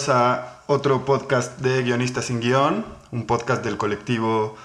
[0.00, 4.56] Bienvenidos a otro podcast de Guionistas sin Guión, un podcast del colectivo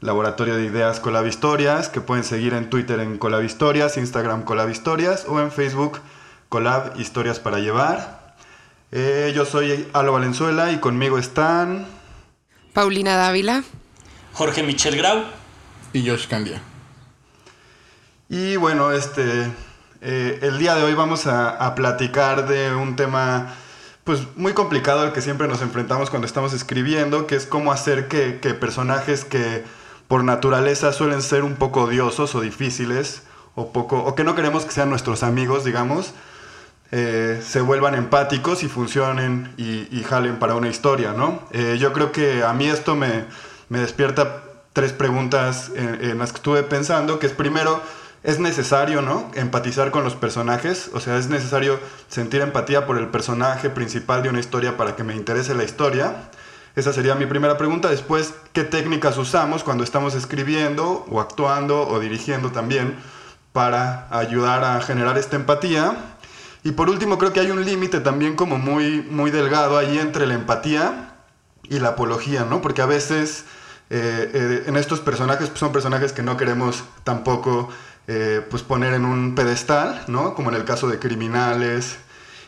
[0.00, 4.68] Laboratorio de Ideas Colab Historias, que pueden seguir en Twitter en Colab Historias, Instagram Colab
[4.68, 6.00] Historias o en Facebook
[6.48, 8.36] Colab Historias para Llevar.
[8.92, 11.86] Eh, yo soy Alo Valenzuela y conmigo están...
[12.72, 13.64] Paulina Dávila.
[14.32, 15.24] Jorge Michel Grau.
[15.92, 16.60] Y Josh Candia.
[18.28, 19.50] Y bueno, este,
[20.02, 23.56] eh, el día de hoy vamos a, a platicar de un tema
[24.04, 28.06] pues muy complicado al que siempre nos enfrentamos cuando estamos escribiendo, que es cómo hacer
[28.06, 29.64] que, personajes que
[30.08, 33.22] por naturaleza suelen ser un poco odiosos o difíciles,
[33.54, 36.12] o, poco, o que no queremos que sean nuestros amigos, digamos,
[36.92, 41.40] eh, se vuelvan empáticos y funcionen y, y jalen para una historia, ¿no?
[41.52, 43.24] Eh, yo creo que a mí esto me,
[43.70, 44.42] me despierta
[44.74, 47.80] tres preguntas en, en las que estuve pensando, que es primero,
[48.24, 49.30] es necesario, ¿no?
[49.34, 54.30] Empatizar con los personajes, o sea, es necesario sentir empatía por el personaje principal de
[54.30, 56.30] una historia para que me interese la historia.
[56.74, 57.90] Esa sería mi primera pregunta.
[57.90, 62.96] Después, ¿qué técnicas usamos cuando estamos escribiendo o actuando o dirigiendo también
[63.52, 65.94] para ayudar a generar esta empatía?
[66.64, 70.26] Y por último, creo que hay un límite también como muy, muy delgado ahí entre
[70.26, 71.12] la empatía
[71.64, 72.62] y la apología, ¿no?
[72.62, 73.44] Porque a veces
[73.90, 77.68] eh, eh, en estos personajes pues son personajes que no queremos tampoco
[78.06, 80.34] eh, pues poner en un pedestal, ¿no?
[80.34, 81.96] Como en el caso de criminales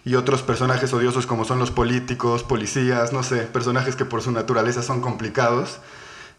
[0.05, 4.31] y otros personajes odiosos como son los políticos, policías, no sé, personajes que por su
[4.31, 5.79] naturaleza son complicados.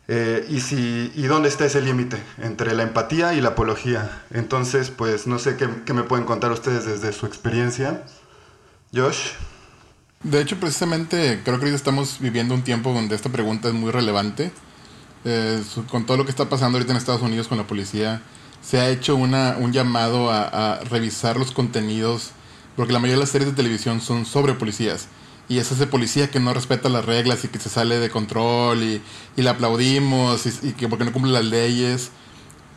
[0.08, 4.24] Eh, y, si, ¿Y dónde está ese límite entre la empatía y la apología?
[4.32, 8.04] Entonces, pues no sé qué, qué me pueden contar ustedes desde su experiencia.
[8.94, 9.32] Josh.
[10.24, 14.52] De hecho, precisamente creo que estamos viviendo un tiempo donde esta pregunta es muy relevante.
[15.26, 18.22] Eh, con todo lo que está pasando ahorita en Estados Unidos con la policía,
[18.68, 22.32] se ha hecho una, un llamado a, revisar los contenidos,
[22.76, 25.08] porque la mayoría de las series de televisión son sobre policías.
[25.48, 28.84] Y es ese policía que no respeta las reglas y que se sale de control
[28.84, 29.02] y,
[29.38, 32.12] y le aplaudimos y, que porque no cumple las leyes.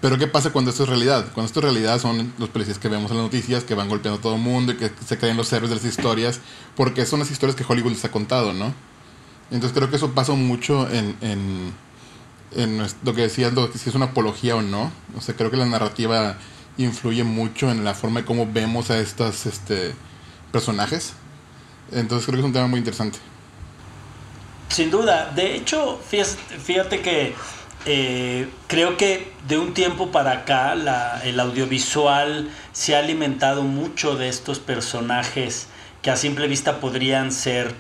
[0.01, 1.27] Pero ¿qué pasa cuando esto es realidad?
[1.35, 4.21] Cuando esto es realidad son los policías que vemos en las noticias, que van golpeando
[4.21, 6.41] a todo el mundo y que se creen los héroes de las historias,
[6.77, 8.73] porque son las historias que Hollywood les ha contado, ¿no?
[9.51, 11.73] Entonces creo que eso pasa mucho en,
[12.53, 14.91] en lo que decías, si es una apología o no.
[15.17, 16.37] O sea, creo que la narrativa
[16.79, 19.95] influye mucho en la forma de cómo vemos a estos este,
[20.53, 21.13] personajes.
[21.93, 23.19] Entonces creo que es un tema muy interesante.
[24.69, 25.33] Sin duda.
[25.35, 27.35] De hecho, fíjate, fíjate que
[27.87, 34.17] eh, creo que de un tiempo para acá la- el audiovisual se ha alimentado mucho
[34.17, 35.67] de estos personajes
[36.03, 37.75] que a simple vista podrían ser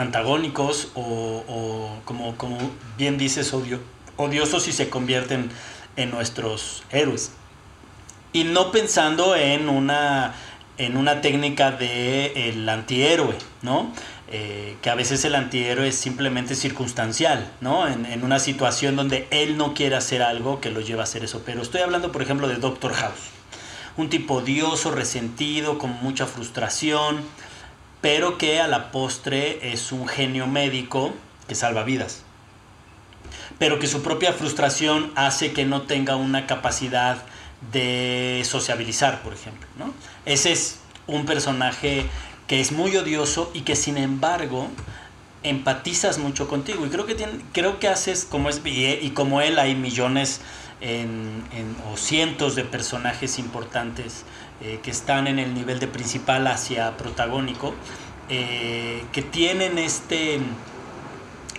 [0.00, 2.58] antagónicos o, como,
[2.96, 3.80] bien dices, odio,
[4.16, 5.50] odiosos y se convierten
[5.96, 7.32] en nuestros héroes.
[8.32, 10.34] Y no pensando en una,
[10.78, 13.92] en una técnica de el antihéroe, ¿no?
[14.32, 17.86] Eh, que a veces el antihéroe es simplemente circunstancial, ¿no?
[17.86, 21.24] En, en una situación donde él no quiere hacer algo que lo lleva a hacer
[21.24, 21.42] eso.
[21.44, 23.20] Pero estoy hablando, por ejemplo, de Doctor House.
[23.96, 27.20] Un tipo odioso, resentido, con mucha frustración,
[28.00, 31.12] pero que a la postre es un genio médico
[31.48, 32.22] que salva vidas.
[33.58, 37.18] Pero que su propia frustración hace que no tenga una capacidad
[37.72, 39.66] de sociabilizar, por ejemplo.
[39.78, 39.92] ¿no?
[40.24, 42.06] Ese es un personaje
[42.46, 44.68] que es muy odioso y que sin embargo
[45.42, 46.86] empatizas mucho contigo.
[46.86, 50.40] Y creo que, tiene, creo que haces como es, y, como él hay millones
[50.80, 51.44] en-
[51.92, 54.24] o cientos de personajes importantes
[54.62, 57.74] eh, que están en el nivel de principal hacia protagónico,
[58.28, 60.38] eh, que tienen este,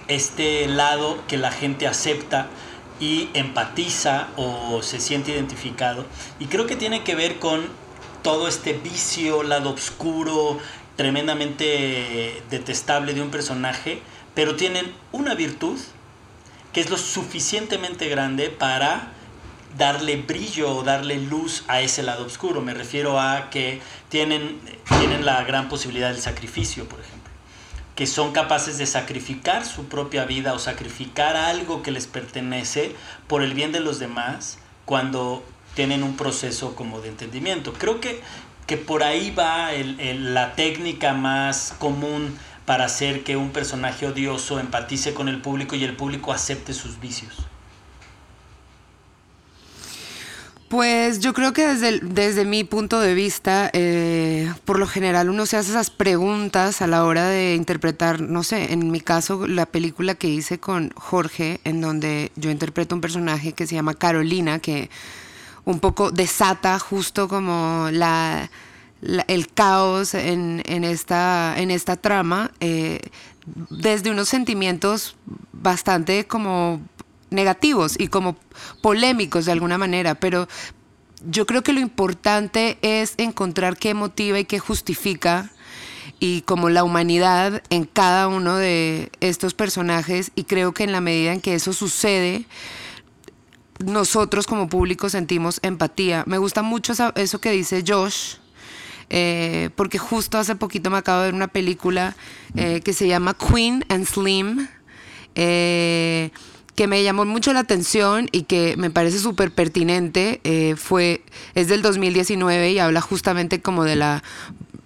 [0.08, 2.48] este lado que la gente acepta
[3.00, 6.06] y empatiza o se siente identificado.
[6.40, 7.62] Y creo que tiene que ver con
[8.22, 10.60] todo este vicio, lado oscuro,
[10.96, 14.00] tremendamente detestable de un personaje,
[14.36, 15.80] pero tienen una virtud
[16.74, 19.12] que es lo suficientemente grande para
[19.78, 22.62] darle brillo o darle luz a ese lado oscuro.
[22.62, 24.60] Me refiero a que tienen,
[25.00, 27.32] tienen la gran posibilidad del sacrificio, por ejemplo.
[27.96, 32.96] que son capaces de sacrificar su propia vida o sacrificar algo que les pertenece
[33.28, 35.44] por el bien de los demás cuando
[35.76, 37.74] tienen un proceso como de entendimiento.
[37.74, 38.22] Creo que,
[38.66, 45.14] que por ahí va la técnica más común para hacer que un personaje odioso empatice
[45.14, 47.51] con el público y el público acepte sus vicios.
[50.72, 55.46] Pues yo creo que desde, desde mi punto de vista, eh, por lo general uno
[55.46, 59.66] se hace esas preguntas a la hora de interpretar, no sé, en mi caso la
[59.66, 64.60] película que hice con Jorge, en donde yo interpreto un personaje que se llama Carolina,
[64.60, 64.90] que
[65.66, 68.50] un poco desata justo como la,
[69.28, 73.02] el caos en, en, esta, en esta trama, eh,
[73.70, 75.18] desde unos sentimientos
[75.52, 76.82] bastante como
[77.32, 78.38] negativos y como
[78.82, 80.48] polémicos de alguna manera, pero
[81.26, 85.52] yo creo que lo importante es encontrar qué motiva y qué justifica
[86.20, 91.02] y como la humanidad en cada uno de estos personajes y creo que en la
[91.02, 92.46] medida en que eso sucede,
[93.80, 96.24] nosotros como público sentimos empatía.
[96.28, 98.36] Me gusta mucho eso que dice Josh,
[99.10, 102.16] eh, porque justo hace poquito me acabo de ver una película
[102.56, 104.68] eh, que se llama Queen and Slim.
[105.36, 106.32] Eh,
[106.76, 111.24] que me llamó mucho la atención y que me parece súper pertinente eh, fue,
[111.56, 114.24] es del 2019 y habla justamente como de la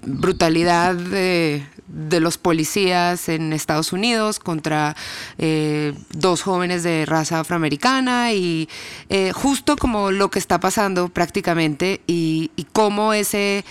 [0.05, 1.65] brutalidad de,
[2.19, 4.95] los policías en Estados Unidos contra
[5.37, 8.67] eh, dos jóvenes de raza afroamericana y
[9.09, 13.63] eh, justo como lo que está pasando prácticamente y, y cómo ese,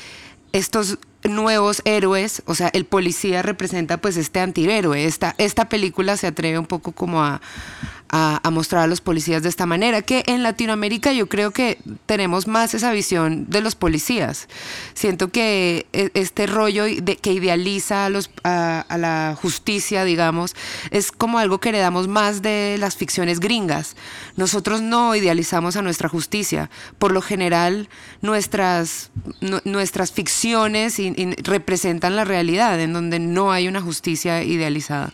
[0.53, 5.05] estos nuevos héroes, o sea, el policía representa pues este antihéroe.
[5.05, 7.41] Esta, esta película se atreve un poco como a,
[8.17, 12.47] a, mostrar a los policías de esta manera, que en Latinoamérica yo creo que tenemos
[12.47, 14.47] más esa visión de los policías.
[14.95, 20.55] Siento que e, este rollo de, que idealiza a, los, a, la justicia, digamos,
[20.93, 23.97] es como algo que heredamos más de las ficciones gringas.
[24.37, 26.71] Nosotros no idealizamos a nuestra justicia.
[27.01, 27.89] Por lo general,
[28.23, 29.11] nuestras,
[29.65, 30.99] nuestras ficciones
[31.43, 35.13] representan la realidad, en donde no hay una justicia idealizada.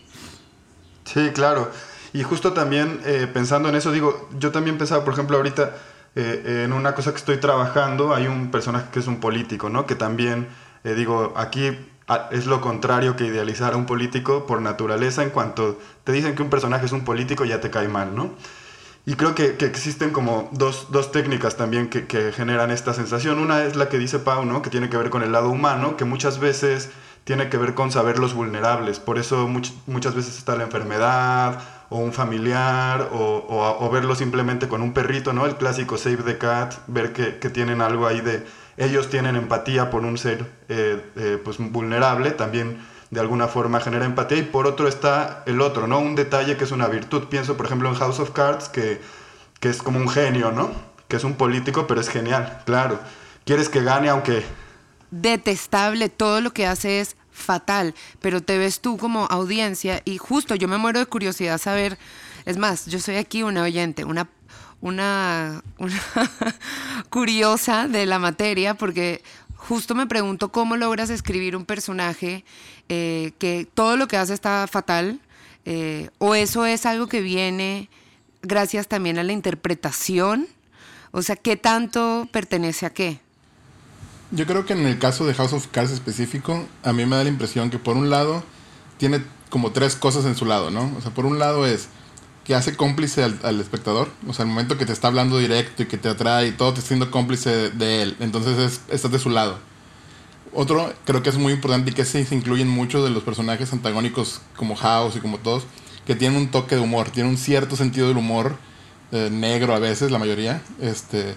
[1.06, 1.72] Sí, claro.
[2.12, 5.76] Y justo también eh, pensando en eso, digo, yo también pensaba, por ejemplo, ahorita
[6.16, 9.86] eh, en una cosa que estoy trabajando, hay un personaje que es un político, ¿no?
[9.86, 10.48] Que también,
[10.82, 11.78] eh, digo, aquí
[12.32, 16.42] es lo contrario que idealizar a un político por naturaleza, en cuanto te dicen que
[16.42, 18.34] un personaje es un político ya te cae mal, ¿no?
[19.06, 23.38] Y creo que, que existen como dos, dos técnicas también que, que, generan esta sensación.
[23.38, 24.60] Una es la que dice Pau, ¿no?
[24.62, 26.90] Que tiene que ver con el lado humano, que muchas veces
[27.24, 28.98] tiene que ver con saber los vulnerables.
[28.98, 29.48] Por eso
[29.86, 35.32] muchas veces está la enfermedad o un familiar o, o, verlo simplemente con un perrito,
[35.32, 35.44] ¿no?
[35.44, 38.46] El clásico Save the Cat, ver que, que tienen algo ahí de...
[38.76, 42.78] Ellos tienen empatía por un ser eh, eh, pues vulnerable, también
[43.10, 45.98] de alguna forma genera empatía y por otro está el otro, ¿no?
[45.98, 47.24] Un detalle que es una virtud.
[47.24, 49.00] Pienso, por ejemplo, en House of Cards, que,
[49.58, 50.70] que es como un genio, ¿no?
[51.08, 53.00] Que es un político, pero es genial, claro.
[53.44, 54.44] Quieres que gane aunque...
[55.10, 60.54] Detestable, todo lo que hace es fatal, pero te ves tú como audiencia y justo
[60.54, 61.98] yo me muero de curiosidad saber,
[62.44, 64.28] es más, yo soy aquí una oyente, una,
[64.80, 65.62] una,
[67.10, 69.22] curiosa de la materia porque
[69.56, 72.44] justo me pregunto cómo logras escribir un personaje
[72.88, 75.20] eh, que todo lo que hace está fatal
[75.64, 77.90] eh, o eso es algo que viene
[78.42, 80.48] gracias también a la interpretación,
[81.10, 83.20] o sea, ¿qué tanto pertenece a qué?
[84.32, 87.24] Yo creo que en el caso de House of Cards específico, a mí me da
[87.24, 88.44] la impresión que por un lado
[88.96, 90.92] tiene como tres cosas en su lado, ¿no?
[90.96, 91.88] O sea, por un lado es
[92.44, 95.86] que hace cómplice al, espectador, o sea, el momento que te está hablando directo y
[95.86, 99.30] que te atrae y todo te siendo cómplice de, él, entonces es, estás de su
[99.30, 99.58] lado.
[100.52, 104.40] Otro, creo que es muy importante y que se, incluyen muchos de los personajes antagónicos
[104.56, 105.64] como House y como todos,
[106.06, 108.56] que tienen un toque de humor, tienen un cierto sentido del humor,
[109.12, 111.34] eh, negro a veces, la mayoría, este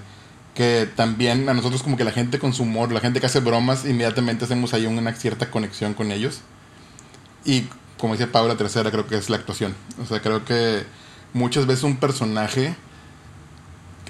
[0.54, 3.40] que también a nosotros como que la gente con su humor, la gente que hace
[3.40, 6.42] bromas, inmediatamente hacemos ahí una cierta conexión con ellos.
[7.44, 7.68] Y
[7.98, 9.76] como dice Pablo, la tercera creo que es la actuación.
[10.02, 10.86] O sea, creo que
[11.34, 12.76] muchas veces un personaje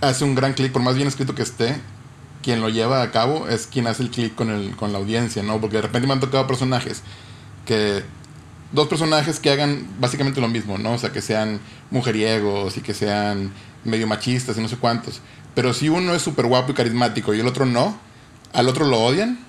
[0.01, 1.77] hace un gran clic, por más bien escrito que esté,
[2.41, 5.61] quien lo lleva a cabo es quien hace el clic con, con la audiencia, ¿no?
[5.61, 7.01] Porque de repente me han tocado personajes
[7.65, 8.03] que...
[8.73, 10.93] Dos personajes que hagan básicamente lo mismo, ¿no?
[10.93, 11.59] O sea, que sean
[11.91, 15.21] mujeriegos y que sean medio machistas y no sé cuántos.
[15.55, 17.97] Pero si uno es súper guapo y carismático y el otro no,
[18.53, 19.39] al otro lo odian.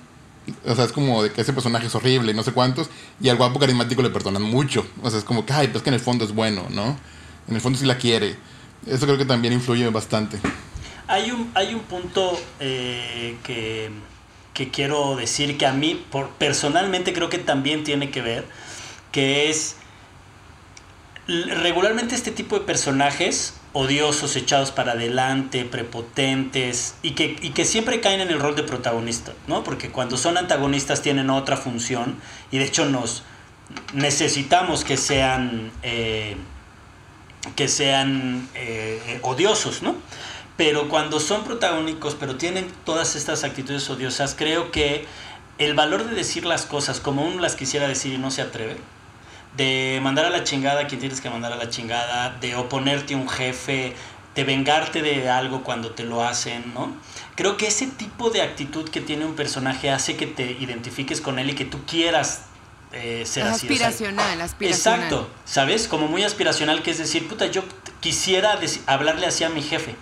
[0.67, 2.89] O sea, es como de que ese personaje es horrible y no sé cuántos.
[3.19, 4.85] Y al guapo carismático le perdonan mucho.
[5.01, 6.97] O sea, es como que, ay, pues que en el fondo es bueno, ¿no?
[7.47, 8.35] En el fondo sí la quiere.
[8.85, 10.37] Eso creo que también influye bastante.
[11.07, 13.89] Hay un, hay un punto eh, que,
[14.53, 18.45] que, quiero decir que a mí por, personalmente creo que también tiene que ver
[19.11, 19.77] que es
[21.27, 27.99] regularmente este tipo de personajes odiosos, echados para adelante, prepotentes y que, y que siempre
[27.99, 29.65] caen en el rol de protagonista, ¿no?
[29.65, 32.15] Porque cuando son antagonistas tienen otra función
[32.51, 33.23] y de hecho nos
[33.93, 36.37] necesitamos que sean, eh,
[37.57, 39.97] que sean eh, odiosos, ¿no?
[40.55, 45.05] Pero cuando son protagónicos, pero tienen todas estas actitudes odiosas, creo que
[45.57, 48.77] el valor de decir las cosas como uno las quisiera decir y no se atreve,
[49.57, 53.13] de mandar a la chingada a quien tienes que mandar a la chingada, de oponerte
[53.13, 53.95] a un jefe,
[54.35, 56.93] de vengarte de algo cuando te lo hacen, ¿no?
[57.35, 61.39] Creo que ese tipo de actitud que tiene un personaje hace que te identifiques con
[61.39, 62.43] él y que tú quieras
[62.91, 63.67] eh, ser así.
[63.67, 64.99] Aspiracional, aspiracional.
[65.01, 65.87] Exacto, ¿sabes?
[65.87, 67.63] Como muy aspiracional, que es decir, puta, yo
[68.01, 69.95] quisiera hablarle así a mi jefe,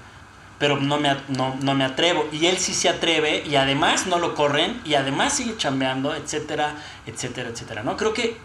[0.57, 2.27] pero no me, no, no me atrevo.
[2.31, 6.75] Y él sí se atreve y además no lo corren y además sigue chambeando, etcétera,
[7.05, 7.97] etcétera, etcétera, ¿no?
[7.97, 8.37] Creo que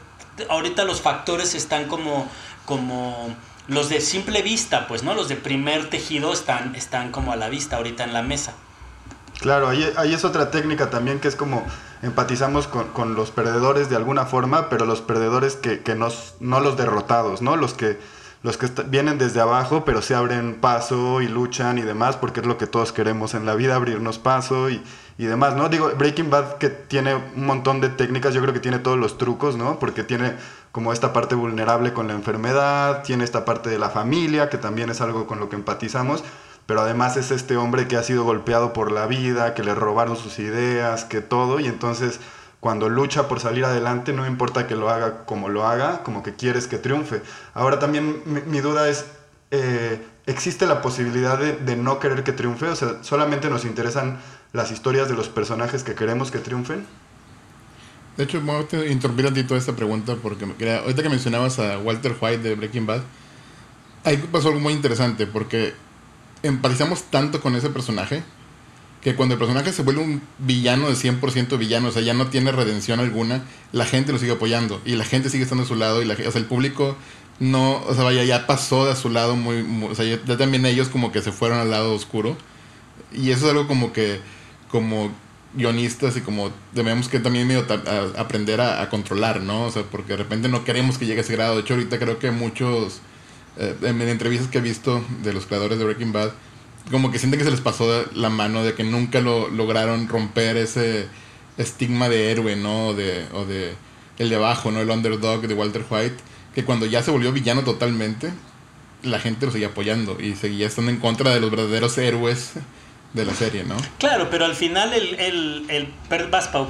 [0.49, 2.29] ahorita los factores están como,
[2.65, 3.35] como
[3.67, 5.15] los de simple vista, pues, ¿no?
[5.15, 8.55] Los de primer tejido están, están como a la vista ahorita en la mesa.
[9.41, 11.65] Claro, ahí, ahí es otra técnica también que es como
[12.03, 16.11] empatizamos con, con los perdedores de alguna forma, pero los perdedores que, que no
[16.61, 17.57] los derrotados, ¿no?
[17.57, 17.99] Los que,
[18.49, 22.47] los que vienen desde abajo, pero se abren paso y luchan y demás, porque es
[22.47, 24.83] lo que todos queremos en la vida, abrirnos paso y,
[25.19, 25.69] y demás, ¿no?
[25.69, 29.19] Digo, Breaking Bad que tiene un montón de técnicas, yo creo que tiene todos los
[29.19, 29.79] trucos, ¿no?
[29.79, 30.33] Porque tiene
[30.73, 34.89] como esta parte vulnerable con la enfermedad, tiene esta parte de la familia, que también
[34.89, 36.25] es algo con lo que empatizamos,
[36.65, 40.17] pero además es este hombre que ha sido golpeado por la vida, que le robaron
[40.17, 42.19] sus ideas, que todo, y entonces
[42.61, 46.35] cuando lucha por salir adelante, no importa que lo haga como lo haga, como que
[46.35, 47.23] quieres que triunfe.
[47.55, 49.07] Ahora también mi, duda es,
[49.51, 52.67] eh, ¿existe la posibilidad de, de no querer que triunfe?
[52.67, 54.19] O sea, solamente nos interesan
[54.53, 56.87] las historias de los personajes que queremos que triunfen?
[58.17, 62.17] De hecho, voy a interrumpir un poquito esta pregunta porque ahorita que mencionabas a Walter
[62.21, 63.03] White de Breaking Bad,
[64.05, 65.75] ahí pasó algo muy interesante porque
[66.43, 68.25] empatizamos tanto con ese personaje
[69.01, 72.27] que cuando el personaje se vuelve un villano de 100% villano, o sea, ya no
[72.29, 75.77] tiene redención alguna, la gente lo sigue apoyando y la gente sigue estando a su
[75.77, 76.97] lado y la, o sea, el público
[77.41, 80.89] no, o sea, vaya, ya pasó de su lado muy, o sea, ya también ellos
[80.89, 82.37] como que se fueron al lado oscuro
[83.13, 84.21] y eso es algo como que
[84.71, 85.11] como
[85.55, 87.67] guionistas y como debemos que también medio
[88.17, 89.65] aprender a, controlar, ¿no?
[89.65, 91.55] O sea, porque de repente no queremos que llegue a ese grado.
[91.55, 93.01] De hecho, ahorita creo que muchos,
[93.57, 96.33] eh, en, entrevistas que he visto de los creadores de Breaking Bad,
[96.91, 100.57] como que sienten que se les pasó la mano de que nunca lo lograron romper
[100.57, 101.09] ese
[101.59, 102.89] estigma de héroe, ¿no?
[102.89, 103.75] O de, o de
[104.19, 104.81] el de abajo, ¿no?
[104.81, 106.17] El underdog de Walter White,
[106.55, 108.33] que cuando ya se volvió villano totalmente,
[109.03, 112.53] la gente lo seguía apoyando y seguía estando en contra de los verdaderos héroes
[113.13, 113.77] de la serie, ¿no?
[113.99, 115.15] Claro, pero al final el...
[115.19, 116.67] el, el vas, Pau,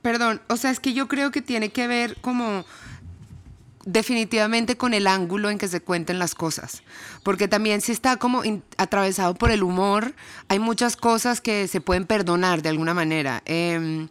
[0.00, 2.64] Perdón, o sea, es que yo creo que tiene que ver como
[3.84, 6.82] definitivamente con el ángulo en que se cuenten las cosas,
[7.22, 8.42] porque también si está como
[8.76, 10.14] atravesado por el humor,
[10.48, 13.42] hay muchas cosas que se pueden perdonar de alguna manera.
[13.44, 14.08] Em,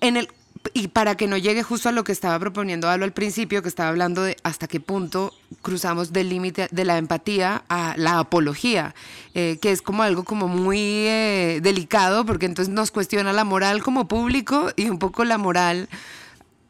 [0.00, 0.28] en el,
[0.74, 3.68] y para que no llegue justo a lo que estaba proponiendo Aldo al principio, que
[3.68, 8.94] estaba hablando de hasta qué punto cruzamos del límite de la empatía a la apología,
[9.34, 13.82] eh, que es como algo como muy eh, delicado, porque entonces nos cuestiona la moral
[13.82, 15.88] como público y un poco la moral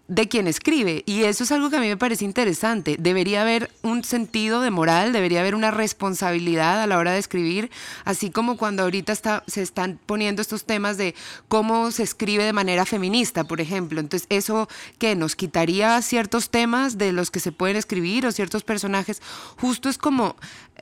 [0.08, 1.04] de quien escribe.
[1.06, 2.96] Y eso es algo que a mí me parece interesante.
[2.98, 7.70] Debería haber un sentido de moral, debería haber una responsabilidad a la hora de escribir,
[8.04, 11.14] así como cuando ahorita está, se están poniendo estos temas de
[11.48, 14.00] cómo se escribe de manera feminista, por ejemplo.
[14.00, 18.64] Entonces, eso que nos quitaría ciertos temas de los que se pueden escribir o ciertos
[18.64, 19.20] personajes,
[19.58, 20.36] justo es como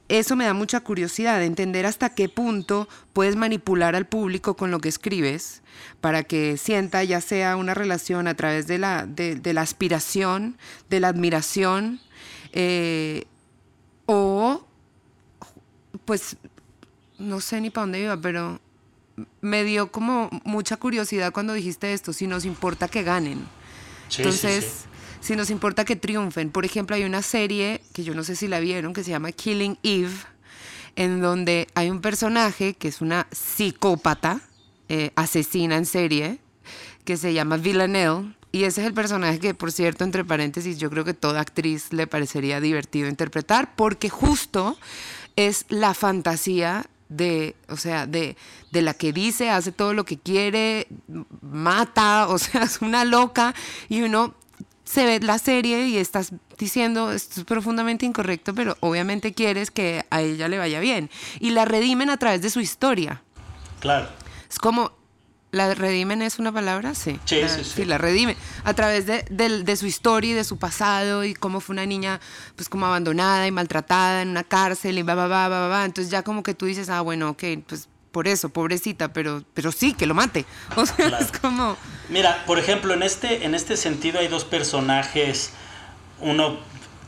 [0.08, 4.78] eso me da mucha curiosidad, entender hasta qué punto puedes manipular al público con lo
[4.78, 5.62] que escribes
[6.00, 11.00] para que sienta ya sea una relación a través de la, de, la aspiración, de
[11.00, 12.00] la admiración,
[12.52, 13.24] eh,
[14.06, 14.66] o
[16.04, 16.36] pues
[17.18, 18.60] no sé ni para dónde iba, pero
[19.40, 23.46] me dio como mucha curiosidad cuando dijiste esto, si nos importa que ganen.
[24.16, 24.84] Entonces,
[25.20, 26.50] si nos importa que triunfen.
[26.50, 29.32] Por ejemplo, hay una serie que yo no sé si la vieron que se llama
[29.32, 30.14] Killing Eve,
[30.94, 34.40] en donde hay un personaje que es una psicópata,
[34.88, 36.38] eh, asesina en serie,
[37.04, 38.34] que se llama Villanelle.
[38.52, 41.92] Y ese es el personaje que, por cierto, entre paréntesis, yo creo que toda actriz
[41.92, 44.78] le parecería divertido interpretar, porque justo
[45.36, 48.36] es la fantasía de, o sea, de,
[48.72, 50.88] de, la que dice, hace todo lo que quiere,
[51.42, 53.54] mata, o sea, es una loca,
[53.88, 54.34] y uno
[54.84, 60.06] se ve la serie y estás diciendo esto es profundamente incorrecto, pero obviamente quieres que
[60.10, 61.10] a ella le vaya bien.
[61.40, 63.22] Y la redimen a través de su historia.
[63.80, 64.08] Claro.
[64.50, 64.92] Es como
[65.52, 66.94] ¿La redimen es una palabra?
[66.94, 67.18] Sí.
[67.24, 67.84] Sí, la, sí, sí.
[67.84, 68.36] la redime.
[68.64, 71.86] A través de, de, de, su historia y de su pasado y cómo fue una
[71.86, 72.20] niña
[72.56, 75.84] pues como abandonada y maltratada en una cárcel y va, va, va, va, va.
[75.84, 79.72] Entonces ya como que tú dices, ah, bueno, ok, pues por eso, pobrecita, pero, pero
[79.72, 80.44] sí, que lo mate.
[80.76, 81.24] O sea, claro.
[81.24, 81.76] es como...
[82.08, 85.52] Mira, por ejemplo, en este, en este sentido hay dos personajes,
[86.20, 86.58] uno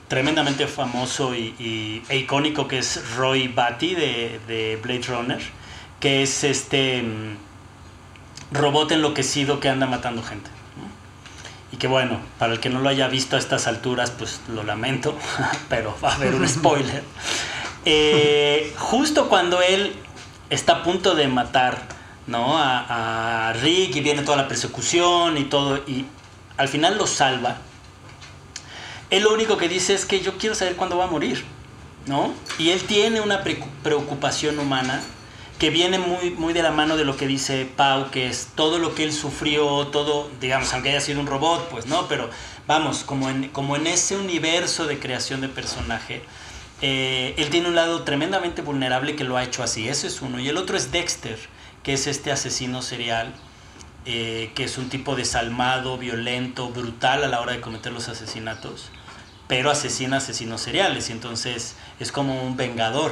[0.06, 5.42] tremendamente famoso y, y e icónico que es Roy Batty de, de Blade Runner,
[6.00, 7.04] que es este
[8.50, 10.50] robot enloquecido que anda matando gente.
[11.70, 14.62] Y que bueno, para el que no lo haya visto a estas alturas, pues lo
[14.62, 15.16] lamento,
[15.68, 17.02] pero va a haber un spoiler.
[17.90, 19.94] Eh, justo cuando él
[20.50, 21.78] está a punto de matar
[22.26, 22.58] ¿no?
[22.58, 26.04] a, a, Rick y viene toda la persecución y todo, y
[26.58, 27.58] al final lo salva,
[29.08, 31.44] él lo único que dice es que yo quiero saber cuándo va a morir.
[32.08, 32.32] ¿no?
[32.58, 33.42] Y él tiene una
[33.82, 35.00] preocupación humana
[35.58, 38.78] que viene muy, muy de la mano de lo que dice Pau, que es todo
[38.78, 42.30] lo que él sufrió, todo, digamos, aunque haya sido un robot, pues no, pero
[42.66, 46.22] vamos, como en, como en ese universo de creación de personaje,
[46.80, 50.38] eh, él tiene un lado tremendamente vulnerable que lo ha hecho así, ese es uno.
[50.38, 51.38] Y el otro es Dexter,
[51.82, 53.34] que es este asesino serial,
[54.06, 58.90] eh, que es un tipo desalmado, violento, brutal a la hora de cometer los asesinatos,
[59.48, 63.10] pero asesina asesinos seriales, y entonces es como un vengador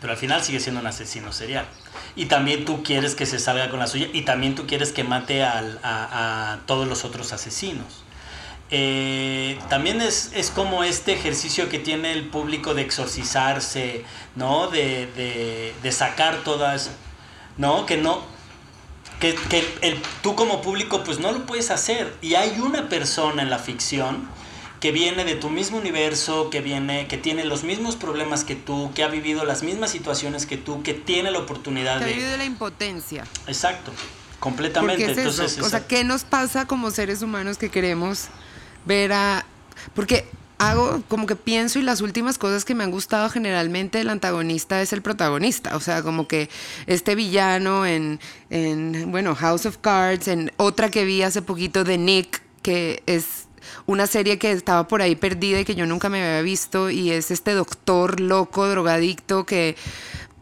[0.00, 1.66] pero al final sigue siendo un asesino serial.
[2.14, 5.04] Y también tú quieres que se salga con la suya y también tú quieres que
[5.04, 8.04] mate al, a, a, todos los otros asesinos.
[8.70, 14.66] Eh, también es, es, como este ejercicio que tiene el público de exorcizarse, ¿no?
[14.68, 16.90] De, de, de sacar todas,
[17.58, 17.86] ¿no?
[17.86, 18.24] Que no,
[19.20, 22.16] que, que el, tú como público pues no lo puedes hacer.
[22.22, 24.28] Y hay una persona en la ficción
[24.86, 28.92] que viene de tu mismo universo, que viene, que tiene los mismos problemas que tú,
[28.94, 32.12] que ha vivido las mismas situaciones que tú, que tiene la oportunidad que de.
[32.12, 33.26] Ha vivido la impotencia.
[33.48, 33.90] Exacto,
[34.38, 35.02] completamente.
[35.02, 35.66] Es Entonces, eso?
[35.66, 38.26] O sea, ¿qué nos pasa como seres humanos que queremos
[38.84, 39.44] ver a.
[39.92, 44.08] Porque hago como que pienso y las últimas cosas que me han gustado generalmente el
[44.08, 46.48] antagonista es el protagonista, o sea, como que
[46.86, 48.20] este villano en,
[48.50, 53.45] en bueno, House of Cards, en otra que vi hace poquito de Nick, que es
[53.86, 57.10] una serie que estaba por ahí perdida y que yo nunca me había visto y
[57.10, 59.76] es este doctor loco, drogadicto que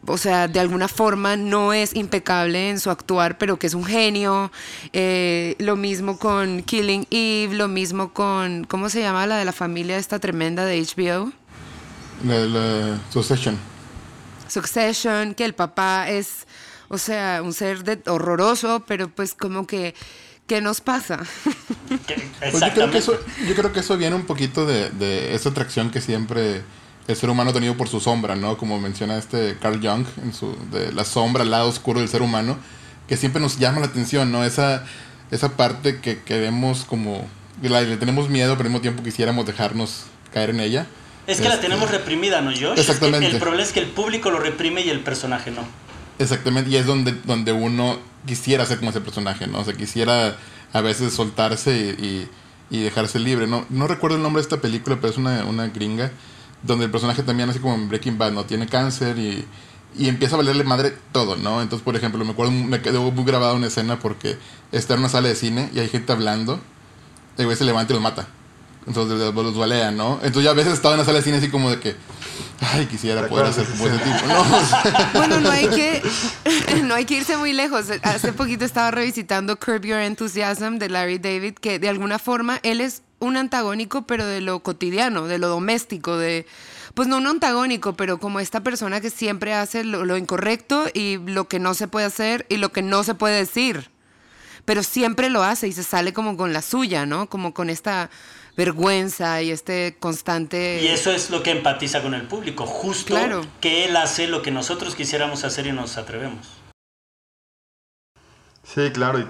[0.07, 3.85] o sea, de alguna forma no es impecable en su actuar, pero que es un
[3.85, 4.51] genio.
[4.93, 9.51] Eh, lo mismo con Killing Eve, lo mismo con, ¿cómo se llama la de la
[9.51, 11.31] familia esta tremenda de HBO?
[12.23, 13.57] La, la Succession.
[14.47, 16.45] Succession, que el papá es,
[16.87, 19.95] o sea, un ser de, horroroso, pero pues como que
[20.47, 21.23] ¿Qué nos pasa?
[22.51, 25.49] Pues yo, creo que eso, yo creo que eso viene un poquito de, de, esa
[25.49, 26.61] atracción que siempre
[27.07, 28.57] el ser humano ha tenido por su sombra, ¿no?
[28.57, 32.21] Como menciona este Carl Jung, en su, de la sombra, el lado oscuro del ser
[32.21, 32.57] humano,
[33.07, 34.43] que siempre nos llama la atención, ¿no?
[34.43, 34.85] Esa,
[35.31, 37.27] esa parte que queremos como...
[37.63, 40.03] La, le tenemos miedo, pero al mismo tiempo quisiéramos dejarnos
[40.33, 40.87] caer en ella.
[41.25, 42.77] Es que este, la tenemos reprimida, ¿no, Josh?
[42.77, 43.25] Exactamente.
[43.25, 45.63] Es que el problema es que el público lo reprime y el personaje no.
[46.17, 49.59] Exactamente, y es donde, donde uno quisiera ser como ese personaje, ¿no?
[49.59, 50.37] O sea, quisiera
[50.73, 52.29] a veces soltarse y,
[52.69, 53.65] y, dejarse libre, ¿no?
[53.69, 56.11] No recuerdo el nombre de esta película, pero es una, una gringa,
[56.63, 58.45] donde el personaje también, así como en Breaking Bad, ¿no?
[58.45, 59.45] Tiene cáncer y,
[59.97, 61.61] y empieza a valerle madre todo, ¿no?
[61.61, 64.37] Entonces, por ejemplo, me acuerdo, me quedó muy grabada una escena porque
[64.71, 66.59] está en una sala de cine y hay gente hablando,
[67.37, 68.27] el güey se levanta y los mata.
[68.87, 70.19] Entonces los balea, ¿no?
[70.21, 71.95] Entonces ya a veces estaba en la sala de cine así como de que,
[72.59, 74.45] ay, quisiera poder hacer como ese tipo, ¿no?
[75.13, 76.03] bueno, no hay que,
[76.83, 77.85] no hay que irse muy lejos.
[78.03, 82.79] Hace poquito estaba revisitando Curb Your Enthusiasm de Larry David, que de alguna forma él
[82.79, 86.45] es un antagónico, pero de lo cotidiano, de lo doméstico, de,
[86.93, 91.17] pues no un antagónico, pero como esta persona que siempre hace lo, lo incorrecto y
[91.17, 93.89] lo que no se puede hacer y lo que no se puede decir.
[94.63, 97.29] Pero siempre lo hace y se sale como con la suya, ¿no?
[97.29, 98.09] Como con esta
[98.55, 100.81] vergüenza y este constante...
[100.81, 103.45] Y eso es lo que empatiza con el público, justo claro.
[103.61, 106.47] que él hace lo que nosotros quisiéramos hacer y nos atrevemos.
[108.63, 109.29] Sí, claro.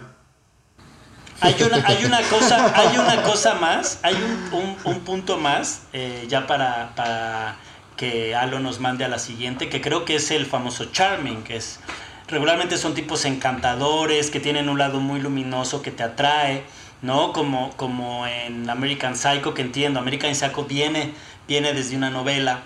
[1.42, 5.84] Hay, una, hay, una cosa, hay una cosa más, hay un, un, un punto más,
[5.94, 7.58] eh, ya para, para
[7.98, 11.58] que Alo nos mande a la siguiente, que creo que es el famoso charming, que
[11.58, 11.80] es
[12.28, 16.64] regularmente son tipos encantadores, que tienen un lado muy luminoso que te atrae,
[17.02, 17.34] ¿no?
[17.34, 21.14] Como, como en American Psycho, que entiendo, American Psycho viene,
[21.48, 22.64] viene desde una novela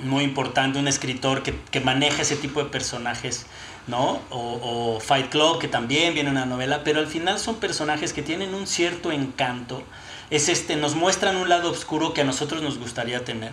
[0.00, 3.46] muy importante, un escritor que, que maneja ese tipo de personajes,
[3.86, 4.20] ¿no?
[4.30, 8.22] O, o, Fight Club, que también viene una novela, pero al final son personajes que
[8.22, 9.82] tienen un cierto encanto.
[10.30, 13.52] Es este, nos muestran un lado oscuro que a nosotros nos gustaría tener.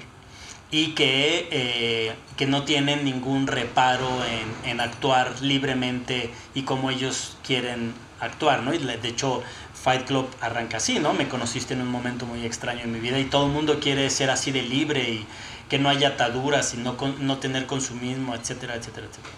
[0.71, 7.38] y que, eh, que no tienen ningún reparo en, en, actuar libremente y como ellos
[7.45, 8.74] quieren actuar, ¿no?
[8.74, 9.43] Y de hecho,
[9.86, 11.13] Fight Club arranca así, ¿no?
[11.13, 14.10] Me conociste en un momento muy extraño en mi vida y todo el mundo quiere
[14.10, 15.28] ser así de libre y
[15.69, 19.36] que no haya ataduras y no, no tener consumismo, etcétera, etcétera, etcétera.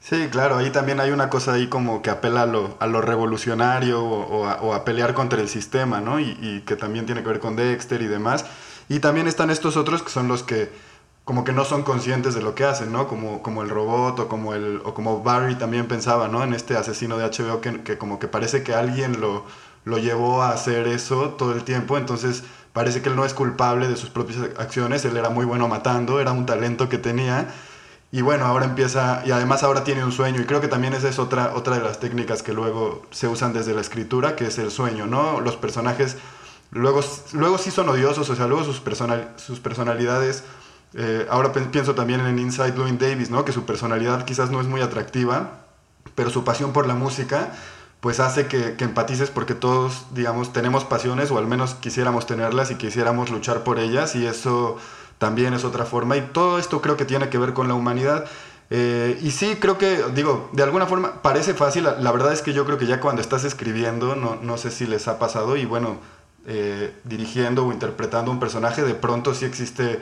[0.00, 3.00] Sí, claro, ahí también hay una cosa ahí como que apela a lo, a lo
[3.00, 6.20] revolucionario o, a, pelear contra el sistema, ¿no?
[6.20, 8.44] Y, y, que también tiene que ver con Dexter y demás.
[8.90, 10.70] Y también están estos otros que son los que
[11.26, 13.08] como que no son conscientes de lo que hacen, ¿no?
[13.08, 16.44] Como, como el robot o como, el, o como Barry también pensaba, ¿no?
[16.44, 19.44] En este asesino de HBO que, que como que parece que alguien lo,
[19.84, 23.88] lo llevó a hacer eso todo el tiempo, entonces parece que él no es culpable
[23.88, 27.48] de sus propias acciones, él era muy bueno matando, era un talento que tenía.
[28.12, 31.08] Y bueno, ahora empieza, y además ahora tiene un sueño, y creo que también esa
[31.08, 34.58] es otra, otra de las técnicas que luego se usan desde la escritura, que es
[34.58, 35.40] el sueño, ¿no?
[35.40, 36.18] Los personajes
[36.70, 37.00] luego,
[37.32, 40.44] luego sí son odiosos, o sea, luego sus, personal, sus personalidades
[40.94, 43.44] eh, ahora pienso también en Inside Louis Davis, ¿no?
[43.44, 45.64] que su personalidad quizás no es muy atractiva,
[46.14, 47.52] pero su pasión por la música
[48.00, 52.76] pues hace que, empatices porque todos, digamos, tenemos pasiones o al menos quisiéramos tenerlas y
[52.76, 54.76] quisiéramos luchar por ellas y eso
[55.18, 58.26] también es otra forma y todo esto creo que tiene que ver con la humanidad.
[58.70, 62.42] Eh, y sí, creo que, digo, de alguna forma parece fácil, la, la, verdad es
[62.42, 65.56] que yo creo que ya cuando estás escribiendo, no, no sé si les ha pasado
[65.56, 65.98] y bueno,
[66.46, 70.00] eh, dirigiendo o interpretando un personaje, de pronto sí existe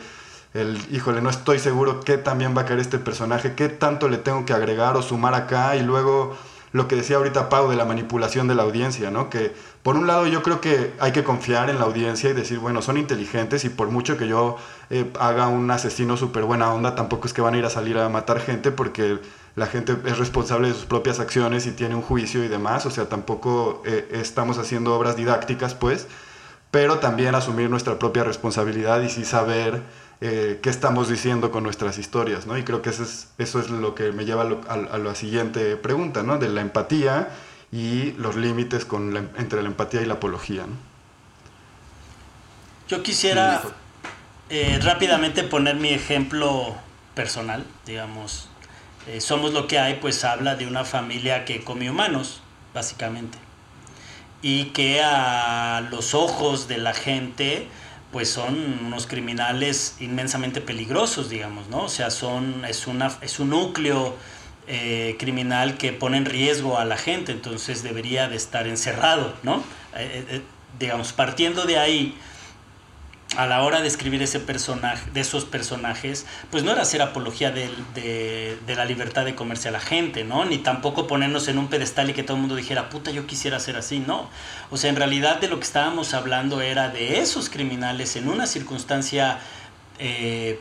[0.55, 4.19] el, híjole, no estoy seguro qué también va a caer este personaje, qué tanto le
[4.19, 6.37] tengo que agregar o sumar acá y luego
[6.75, 9.31] lo que decía ahorita Pau de la manipulación de la audiencia, ¿no?
[9.31, 12.59] Que por un lado yo creo que hay que confiar en la audiencia y decir,
[12.59, 14.57] bueno, son inteligentes y por mucho que yo
[14.91, 17.97] eh, haga un asesino súper buena onda, tampoco es que van a ir a salir
[17.99, 19.21] a matar gente porque
[19.55, 22.91] la gente es responsable de sus propias acciones y tiene un juicio y demás, o
[22.91, 26.09] sea, tampoco eh, estamos haciendo obras didácticas, pues,
[26.73, 29.81] pero también asumir nuestra propia responsabilidad y sí saber
[30.21, 32.57] eh, qué estamos diciendo con nuestras historias, ¿no?
[32.57, 34.99] Y creo que eso es, eso es lo que me lleva a, lo, a, a
[34.99, 36.39] la siguiente pregunta, ¿no?
[36.39, 37.29] De la empatía
[37.73, 40.77] y los límites con la, entre la empatía y la apología, ¿no?
[42.89, 43.63] Yo quisiera
[44.51, 46.77] eh, rápidamente poner mi ejemplo
[47.15, 48.49] personal, digamos.
[49.07, 52.43] Eh, Somos lo que hay, pues habla de una familia que come humanos,
[52.75, 53.39] básicamente.
[54.43, 57.69] Y que a los ojos de la gente,
[58.15, 61.83] pues son unos criminales inmensamente peligrosos, digamos, ¿no?
[61.83, 64.15] O sea, son, es, una, es un núcleo
[64.69, 69.65] eh, criminal que pone en riesgo a la gente, entonces debería de estar encerrado, ¿no?
[69.97, 70.43] Eh, eh,
[70.79, 72.17] digamos, partiendo de ahí,
[73.37, 77.51] a la hora de escribir ese personaje, de esos personajes, pues no era hacer apología
[77.51, 80.45] de, de, la libertad de comerse a la gente, ¿no?
[80.45, 83.59] Ni tampoco ponernos en un pedestal y que todo el mundo dijera, puta, yo quisiera
[83.61, 84.29] ser así, no.
[84.71, 88.47] O sea, en realidad de lo que estábamos hablando era de esos criminales en una
[88.47, 89.39] circunstancia
[89.99, 90.61] eh,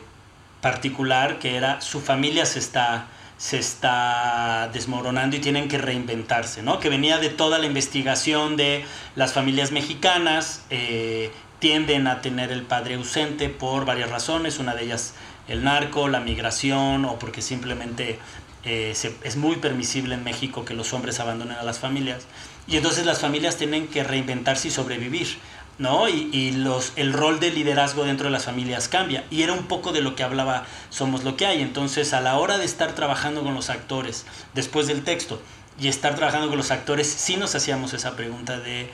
[0.60, 6.78] particular que era su familia se está se está desmoronando y tienen que reinventarse, ¿no?
[6.78, 8.84] Que venía de toda la investigación de
[9.16, 11.30] las familias mexicanas, eh,
[11.64, 15.14] tienden a tener el padre ausente por varias razones, una de ellas
[15.48, 18.18] el narco, la migración o porque simplemente
[18.66, 22.26] eh, es muy permisible en México que los hombres abandonen a las familias
[22.66, 25.38] y entonces las familias tienen que reinventarse y sobrevivir.
[25.78, 26.06] ¿no?
[26.06, 29.24] Y, y, los, el rol de liderazgo dentro de las familias cambia.
[29.30, 31.62] Y era un poco de lo que hablaba Somos lo que hay.
[31.62, 35.42] Entonces, a la hora de estar trabajando con los actores, después del texto,
[35.80, 38.88] y estar trabajando con los actores, sí nos hacíamos esa pregunta de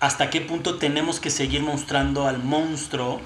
[0.00, 3.20] hasta qué punto tenemos que seguir mostrando al monstruo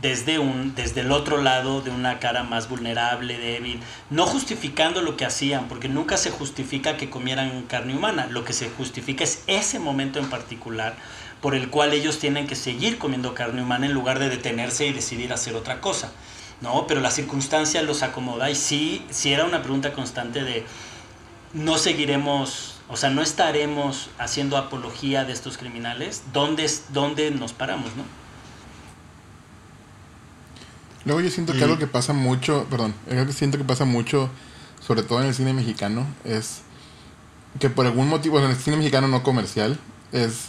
[0.00, 5.16] desde, un, desde el otro lado de una cara más vulnerable, débil, no justificando lo
[5.16, 9.42] que hacían, porque nunca se justifica que comieran carne humana, lo que se justifica es
[9.46, 10.96] ese momento en particular
[11.40, 14.92] por el cual ellos tienen que seguir comiendo carne humana en lugar de detenerse y
[14.92, 16.12] decidir hacer otra cosa.
[16.60, 16.86] ¿no?
[16.86, 20.64] Pero la circunstancia los acomoda y sí, sí era una pregunta constante de
[21.52, 27.96] no seguiremos, o sea, no estaremos haciendo apología de estos criminales, ¿dónde, dónde nos paramos?
[27.96, 28.04] ¿no?
[31.04, 34.28] Luego yo siento que algo que pasa mucho, perdón, algo que siento que pasa mucho,
[34.84, 36.62] sobre todo en el cine mexicano, es
[37.60, 39.78] que por algún motivo, en el cine mexicano no comercial,
[40.12, 40.46] es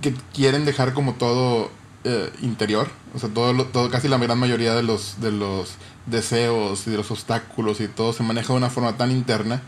[0.00, 1.70] que quieren dejar como todo
[2.04, 5.74] eh, interior, o sea, todo, todo, casi la gran mayoría de los, de los
[6.06, 9.62] deseos y de los obstáculos y todo se maneja de una forma tan interna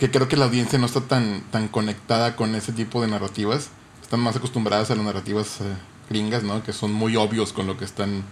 [0.00, 3.68] que creo que la audiencia no está tan, tan conectada con ese tipo de narrativas.
[4.00, 5.64] Están más acostumbradas a las narrativas eh,
[6.08, 6.64] gringas, ¿no?
[6.64, 8.24] Que son muy obvios con lo que están...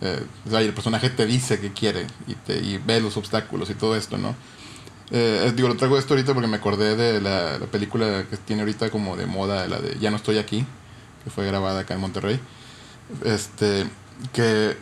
[0.00, 3.68] Eh, o sea, el personaje te dice que quiere y, te, y ve los obstáculos
[3.68, 4.36] y todo esto, ¿no?
[5.10, 8.62] Eh, digo, lo traigo esto ahorita porque me acordé de la, la, película que tiene
[8.62, 10.64] ahorita como de moda, la de Ya no estoy aquí,
[11.24, 12.38] que fue grabada acá en Monterrey.
[13.24, 13.86] Este,
[14.32, 14.76] que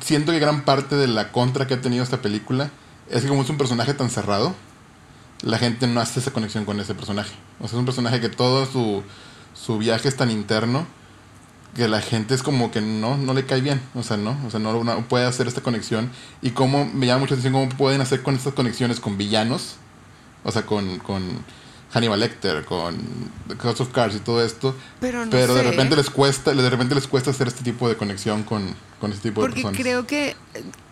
[0.00, 2.70] siento que gran parte de la contra que ha tenido esta película
[3.10, 4.54] es que como es un personaje tan cerrado,
[5.42, 7.34] la gente no hace esa conexión con ese personaje.
[7.58, 9.02] O sea, es un personaje que todo su,
[9.54, 10.86] su viaje es tan interno
[11.74, 13.80] que la gente es como que no, no le cae bien.
[13.94, 16.10] O sea, no, o sea, no, puede hacer esta conexión.
[16.42, 19.76] Y cómo me llama mucha atención cómo pueden hacer con estas conexiones con villanos.
[20.44, 21.22] O sea, con, con
[21.92, 22.96] Hannibal Lecter, con
[23.48, 24.76] The House of Cards y todo esto.
[25.00, 25.70] Pero, no Pero de sé.
[25.70, 29.30] repente les cuesta, de repente les cuesta hacer este tipo de conexión con, con este
[29.30, 29.80] tipo de Porque personas.
[29.80, 30.36] creo que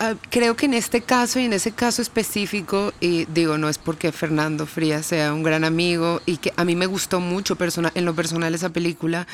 [0.00, 3.78] ah, creo que en este caso y en ese caso específico y digo no es
[3.78, 7.92] porque Fernando Frías sea un gran amigo y que a mí me gustó mucho persona,
[7.94, 9.26] en lo personal esa película,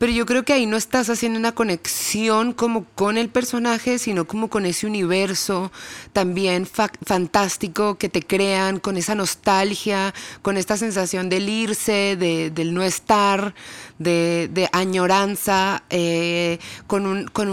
[0.00, 4.24] pero yo creo que ahí no estás haciendo una conexión como con el personaje, sino
[4.24, 5.70] como con ese universo
[6.14, 12.50] también fa- fantástico que te crean, con esa nostalgia, con esta sensación del irse, de,
[12.50, 13.54] del no estar,
[13.98, 17.50] de, añoranza, eh, con, un, con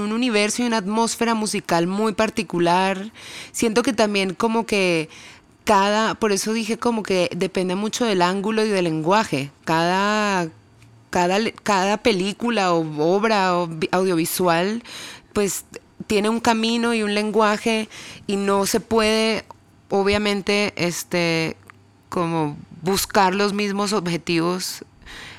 [0.00, 3.12] un universo y una atmósfera musical muy particular.
[3.52, 5.10] Siento que también como que
[5.64, 9.50] cada, por eso dije como que depende mucho del ángulo y del lenguaje.
[9.66, 10.48] Cada,
[11.12, 14.82] cada, cada película o obra o vi- audiovisual,
[15.32, 15.64] pues
[16.08, 17.88] tiene un camino y un lenguaje
[18.26, 19.44] y no se puede,
[19.88, 21.56] obviamente, este,
[22.08, 24.84] como buscar los mismos objetivos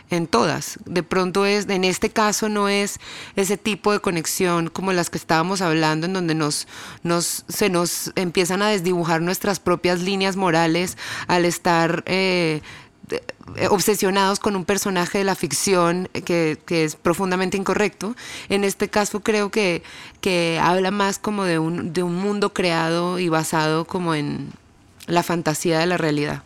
[0.09, 0.77] en todas.
[0.85, 2.99] De pronto es, en este caso no es
[3.35, 6.67] ese tipo de conexión como las que estábamos hablando, en donde nos,
[7.01, 12.61] nos, se nos empiezan a desdibujar nuestras propias líneas morales al estar eh,
[13.69, 18.15] obsesionados con un personaje de la ficción eh, que, es profundamente incorrecto.
[18.49, 19.83] En este caso creo que,
[20.21, 24.51] que habla más como de un, de un mundo creado y basado como en
[25.07, 26.43] la fantasía de la realidad.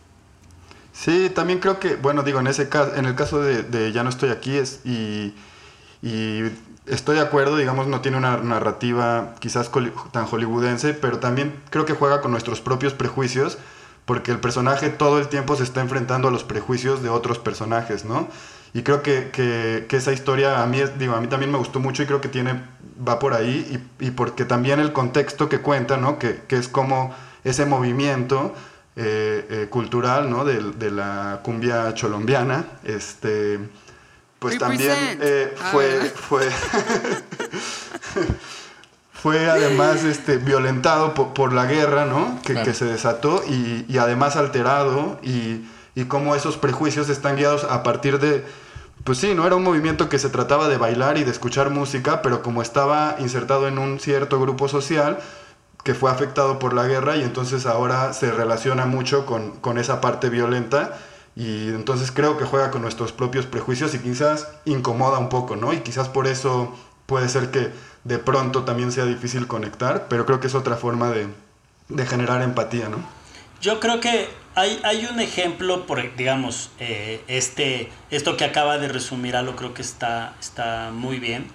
[0.98, 4.10] Sí, también creo que, bueno, digo, en ese caso, en el caso de, Ya no
[4.10, 5.32] estoy aquí es y,
[6.86, 9.70] estoy de acuerdo, digamos, no tiene una narrativa quizás
[10.10, 13.58] tan hollywoodense, pero también creo que juega con nuestros propios prejuicios,
[14.08, 18.06] porque el personaje todo el tiempo se está enfrentando a los prejuicios de otros personajes,
[18.06, 18.26] ¿no?
[18.72, 21.58] Y creo que, que- que esa historia a mí, es- digo, a mí también me
[21.58, 22.58] gustó mucho y creo que tiene,
[23.06, 26.18] va por ahí, y, y porque también el contexto que cuenta, ¿no?
[26.18, 28.54] Que, que es como ese movimiento
[28.96, 30.46] eh, eh, cultural, ¿no?
[30.46, 33.58] De, de la cumbia cholombiana, este,
[34.38, 36.12] pues también eh, Ah, fue, ¿verdad?
[36.28, 36.48] fue,
[39.22, 42.38] fue además este, violentado por, por la guerra, ¿no?
[42.42, 42.66] Que, Claro.
[42.66, 47.82] que se desató y, y además alterado y, y cómo esos prejuicios están guiados a
[47.82, 48.44] partir de,
[49.04, 52.22] pues sí, no era un movimiento que se trataba de bailar y de escuchar música,
[52.22, 55.18] pero como estaba insertado en un cierto grupo social
[55.82, 60.00] que fue afectado por la guerra y entonces ahora se relaciona mucho con, con esa
[60.00, 60.98] parte violenta
[61.34, 65.72] y entonces creo que juega con nuestros propios prejuicios y quizás incomoda un poco, ¿no?
[65.72, 66.74] Y quizás por eso
[67.06, 67.70] puede ser que
[68.04, 71.28] de pronto también sea difícil conectar, pero creo que es otra forma de,
[71.88, 72.98] de generar empatía, ¿no?
[73.60, 78.88] Yo creo que hay, hay un ejemplo, por, digamos, eh, este, esto que acaba de
[78.88, 81.46] resumir Alo creo que está, está muy bien.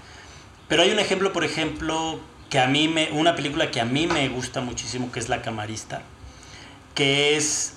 [0.67, 4.07] Pero hay un ejemplo, por ejemplo, que a mí me, una película que a mí
[4.07, 6.01] me gusta muchísimo, que es La Camarista,
[6.95, 7.75] que es,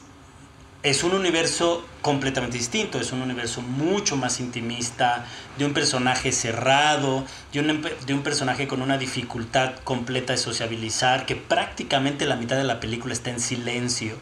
[0.86, 5.26] es un universo completamente distinto, es un universo mucho más intimista,
[5.58, 11.26] de un personaje cerrado, de un, de un personaje con una dificultad completa de sociabilizar,
[11.26, 14.14] que prácticamente la mitad de la película está en silencio,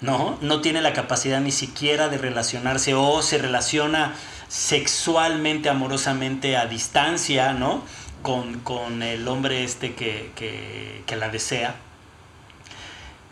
[0.00, 0.38] ¿no?
[0.40, 4.14] No tiene la capacidad ni siquiera de relacionarse o se relaciona
[4.48, 7.84] sexualmente, amorosamente a distancia, ¿no?
[8.22, 11.76] Con, con el hombre este que, que, que la desea.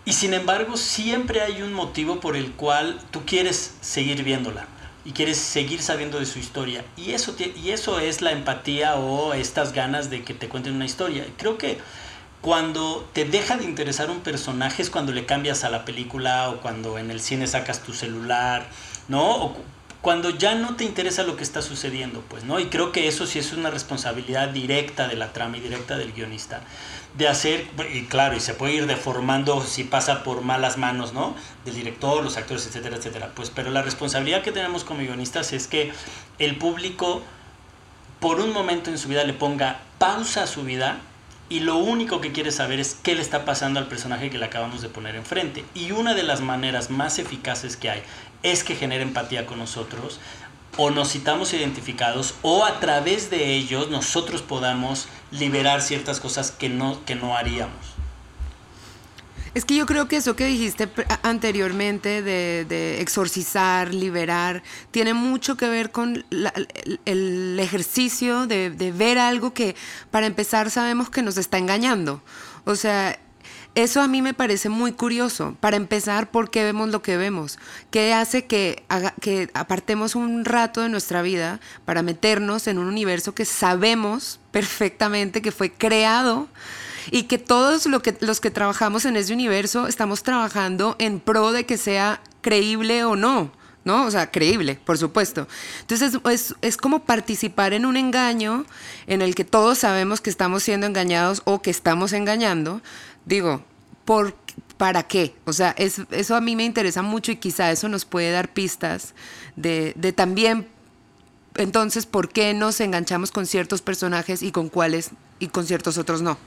[0.06, 4.68] Y sin embargo, siempre hay un motivo por el cual tú quieres seguir viéndola
[5.04, 6.84] y quieres seguir sabiendo de su historia.
[6.96, 10.84] Y eso, y eso es la empatía o estas ganas de que te cuenten una
[10.84, 11.26] historia.
[11.36, 11.78] Creo que
[12.40, 16.60] cuando te deja de interesar un personaje es cuando le cambias a la película o
[16.60, 18.68] cuando en el cine sacas tu celular,
[19.08, 19.28] ¿no?
[19.28, 19.56] O
[20.06, 22.60] cuando ya no te interesa lo que está sucediendo, pues, ¿no?
[22.60, 26.12] Y creo que eso sí es una responsabilidad directa de la trama y directa del
[26.12, 26.60] guionista.
[27.18, 31.34] De hacer, y claro, y se puede ir deformando si pasa por malas manos, ¿no?
[31.64, 33.32] Del director, los actores, etcétera, etcétera.
[33.34, 35.92] Pues, pero la responsabilidad que tenemos como guionistas es que
[36.38, 37.22] el público
[38.20, 41.00] por un momento en su vida le ponga pausa a su vida
[41.48, 44.46] y lo único que quiere saber es qué le está pasando al personaje que le
[44.46, 45.64] acabamos de poner enfrente.
[45.74, 48.02] Y una de las maneras más eficaces que hay
[48.42, 50.18] es que genere empatía con nosotros
[50.76, 56.68] o nos citamos identificados o a través de ellos nosotros podamos liberar ciertas cosas que
[56.68, 57.95] no, que no haríamos.
[59.56, 60.86] Es que yo creo que eso que dijiste
[61.22, 66.26] anteriormente de, exorcizar, liberar, tiene mucho que ver con
[67.06, 69.74] el, ejercicio de, ver algo que
[70.10, 72.22] para empezar sabemos que nos está engañando.
[72.66, 73.18] O sea,
[73.74, 75.56] eso a mí me parece muy curioso.
[75.58, 77.58] Para empezar, ¿por qué vemos lo que vemos?
[77.90, 78.84] ¿Qué hace que
[79.54, 85.50] apartemos un rato de nuestra vida para meternos en un universo que sabemos perfectamente que
[85.50, 86.46] fue creado?
[87.10, 91.52] Y que todos lo que, los que trabajamos en ese universo estamos trabajando en pro
[91.52, 93.50] de que sea creíble o no.
[93.84, 94.04] ¿no?
[94.04, 95.46] O sea, creíble, por supuesto.
[95.82, 98.66] Entonces es, es, como participar en un engaño
[99.06, 102.82] en el que todos sabemos que estamos siendo engañados o que estamos engañando.
[103.26, 103.62] Digo,
[104.04, 104.34] ¿por,
[104.76, 105.36] ¿para qué?
[105.44, 108.52] O sea, es, eso a mí me interesa mucho y quizá eso nos puede dar
[108.52, 109.14] pistas
[109.54, 110.66] de, de también,
[111.56, 116.22] entonces, ¿por qué nos enganchamos con ciertos personajes y con cuáles y con ciertos otros
[116.22, 116.38] no?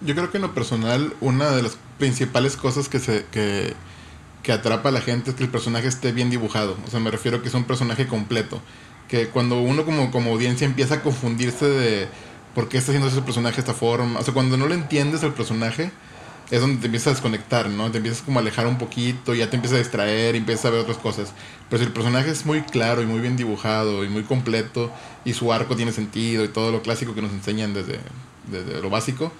[0.00, 3.74] Yo creo que en lo personal, una de las principales cosas que se que,
[4.42, 6.76] que atrapa a la gente es que el personaje esté bien dibujado.
[6.86, 8.60] O sea, me refiero a que es un personaje completo.
[9.08, 12.08] Que cuando uno como, como audiencia empieza a confundirse de
[12.54, 14.20] por qué está haciendo ese personaje de esta forma.
[14.20, 15.90] O sea, cuando no le entiendes al personaje,
[16.50, 17.90] es donde te empiezas a desconectar, ¿no?
[17.90, 20.80] Te empiezas como a alejar un poquito, ya te empiezas a distraer empiezas a ver
[20.80, 21.32] otras cosas.
[21.68, 24.90] Pero si el personaje es muy claro y muy bien dibujado y muy completo
[25.24, 28.00] y su arco tiene sentido y todo lo clásico que nos enseñan desde,
[28.50, 29.30] desde lo básico,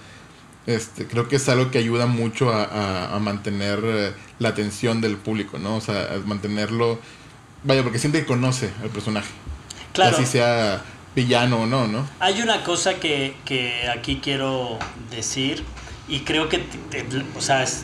[0.65, 5.57] este, creo que es algo que ayuda mucho a, mantener eh, la atención del público,
[5.57, 5.77] ¿no?
[5.77, 6.99] O sea, a mantenerlo,
[7.63, 9.29] vaya, porque siente que conoce al personaje.
[9.93, 10.15] Claro.
[10.15, 10.83] Así sea
[11.15, 12.07] villano o no, ¿no?
[12.19, 13.35] Hay una cosa que,
[13.91, 14.77] aquí quiero
[15.09, 15.63] decir
[16.07, 16.63] y creo que,
[17.35, 17.83] o sea, es,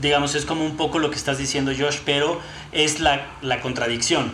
[0.00, 2.40] digamos, es como un poco lo que estás diciendo Josh, pero
[2.72, 4.32] es la, la contradicción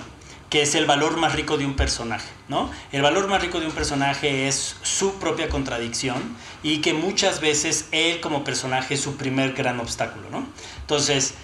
[0.50, 2.70] que es el valor más rico de un personaje, ¿no?
[2.90, 7.86] El valor más rico de un personaje es su propia contradicción y que muchas veces
[7.92, 10.44] él como personaje es su primer gran obstáculo, ¿no?
[10.80, 11.34] Entonces,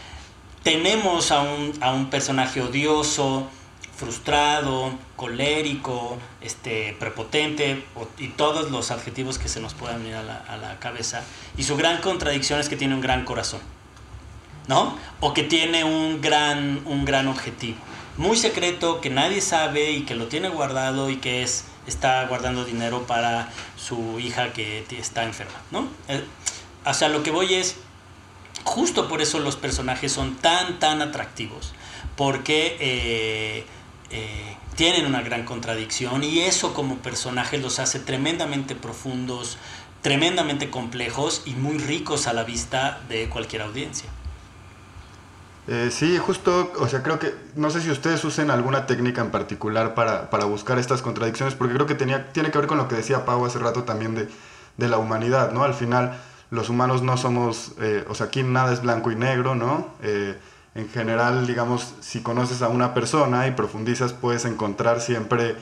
[0.64, 3.48] tenemos a un, a un personaje odioso,
[3.96, 7.84] frustrado, colérico, este, prepotente
[8.18, 11.22] y todos los adjetivos que se nos puedan venir a la, cabeza.
[11.56, 13.60] Y su gran contradicción es que tiene un gran corazón,
[14.66, 14.98] ¿no?
[15.20, 17.78] O que tiene un gran, un gran objetivo
[18.16, 22.64] muy secreto que nadie sabe y que lo tiene guardado y que es está guardando
[22.64, 25.88] dinero para su hija que está enferma, ¿no?
[26.08, 26.24] Eh,
[26.84, 27.76] o sea, lo que voy es
[28.64, 31.72] justo por eso los personajes son tan tan atractivos
[32.16, 33.64] porque eh,
[34.10, 39.58] eh, tienen una gran contradicción y eso como personajes los hace tremendamente profundos,
[40.02, 44.08] tremendamente complejos y muy ricos a la vista de cualquier audiencia.
[45.68, 49.32] Eh, sí, justo, o sea, creo que, no sé si ustedes usen alguna técnica en
[49.32, 52.86] particular para, para, buscar estas contradicciones, porque creo que tenía, tiene que ver con lo
[52.86, 54.28] que decía Pau hace rato también de,
[54.76, 55.64] de la humanidad, ¿no?
[55.64, 56.18] Al final,
[56.50, 59.88] los humanos no somos, eh, o sea, aquí nada es blanco y negro, ¿no?
[60.02, 60.38] Eh,
[60.74, 65.56] en general, digamos, si conoces a una persona y profundizas, puedes encontrar siempre,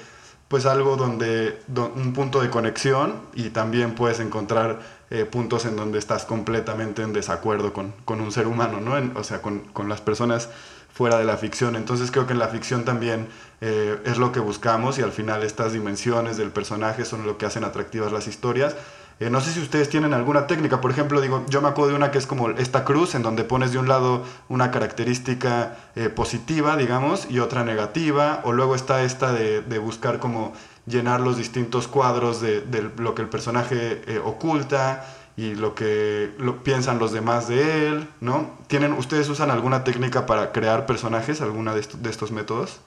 [0.48, 4.80] pues, algo donde, un punto de conexión y también puedes encontrar
[5.14, 8.96] eh, puntos en donde estás completamente en desacuerdo con, con un ser humano, ¿no?
[9.16, 10.48] o sea, con, con, las personas
[10.92, 11.76] fuera de la ficción.
[11.76, 13.28] Entonces creo que en la ficción también
[13.60, 17.46] eh, es lo que buscamos y al final estas dimensiones del personaje son lo que
[17.46, 18.74] hacen atractivas las historias.
[19.20, 21.96] Eh, no sé si ustedes tienen alguna técnica, por ejemplo, digo, yo me acuerdo de
[21.96, 25.76] una que es como esta cruz, en donde pones de un lado una característica
[26.16, 30.54] positiva, digamos, y otra negativa, o luego está esta de, de buscar como
[30.86, 36.30] llenar los distintos cuadros de, lo que el personaje eh, oculta y lo que
[36.62, 38.56] piensan los demás de él, ¿no?
[38.68, 42.80] ¿Tienen, ¿Ustedes usan alguna técnica para crear personajes, alguna de, estos métodos?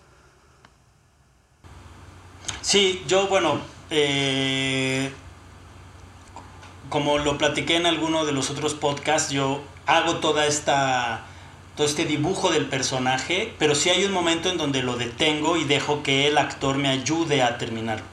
[2.62, 5.12] Sí, yo, bueno, eh,
[6.90, 11.26] como lo platiqué en alguno de los otros podcasts, yo hago toda esta
[11.78, 15.64] todo este dibujo del personaje, pero sí hay un momento en donde lo detengo y
[15.64, 18.06] dejo que el actor me ayude a terminarlo.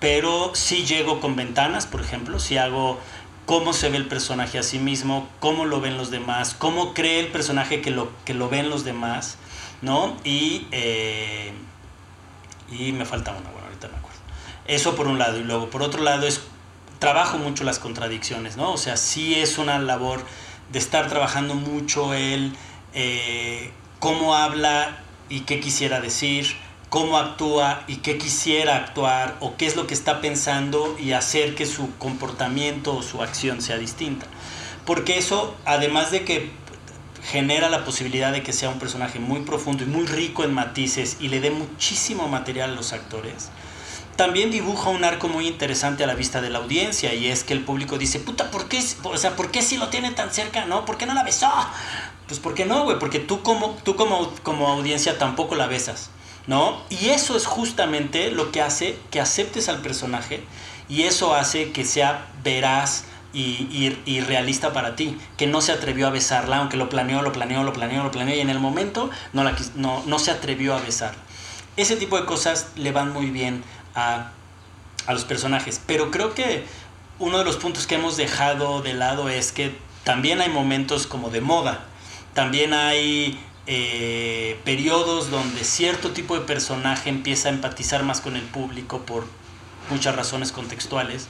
[0.00, 2.98] Pero sí llego con ventanas, por ejemplo, si hago
[3.44, 7.20] cómo se ve el personaje a sí mismo, cómo lo ven los demás, cómo cree
[7.20, 9.36] el personaje que lo, que lo ven los demás,
[9.82, 10.16] ¿no?
[10.24, 11.52] Y, eh,
[12.72, 14.18] y me falta una, bueno, ahorita me acuerdo.
[14.66, 16.40] Eso por un lado, y luego por otro lado es,
[17.00, 18.72] trabajo mucho las contradicciones, ¿no?
[18.72, 20.24] O sea, sí es una labor
[20.72, 22.56] de estar trabajando mucho el
[22.94, 26.56] eh, cómo habla y qué quisiera decir,
[26.88, 31.54] cómo actúa y qué quisiera actuar o qué es lo que está pensando y hacer
[31.54, 34.26] que su comportamiento o su acción sea distinta.
[34.86, 36.50] Porque eso, además de que
[37.24, 41.16] genera la posibilidad de que sea un personaje muy profundo y muy rico en matices
[41.20, 43.50] y le dé muchísimo material a los actores,
[44.16, 47.52] también dibuja un arco muy interesante a la vista de la audiencia y es que
[47.54, 50.66] el público dice, puta, ¿por qué, o sea, ¿por qué si lo tiene tan cerca?
[50.66, 50.84] ¿No?
[50.84, 51.50] ¿Por qué no la besó?
[52.26, 52.98] Pues ¿por qué no, güey?
[52.98, 56.10] Porque tú como, tú como, como audiencia tampoco la besas,
[56.46, 56.80] ¿no?
[56.88, 60.42] Y eso es justamente lo que hace que aceptes al personaje
[60.88, 63.04] y eso hace que sea veraz,
[63.34, 67.64] y, realista para ti, que no se atrevió a besarla, aunque lo planeó, lo planeó,
[67.64, 70.80] lo planeó, lo planeó, y en el momento no, la, no, no se atrevió a
[70.80, 71.20] besarla.
[71.76, 73.64] Ese tipo de cosas le van muy bien
[73.96, 74.30] a,
[75.06, 75.80] a los personajes.
[75.86, 76.64] Pero creo que
[77.18, 81.30] uno de los puntos que hemos dejado de lado es que también hay momentos como
[81.30, 81.84] de moda.
[82.34, 88.42] También hay eh, periodos donde cierto tipo de personaje empieza a empatizar más con el
[88.42, 89.26] público por
[89.90, 91.28] muchas razones contextuales.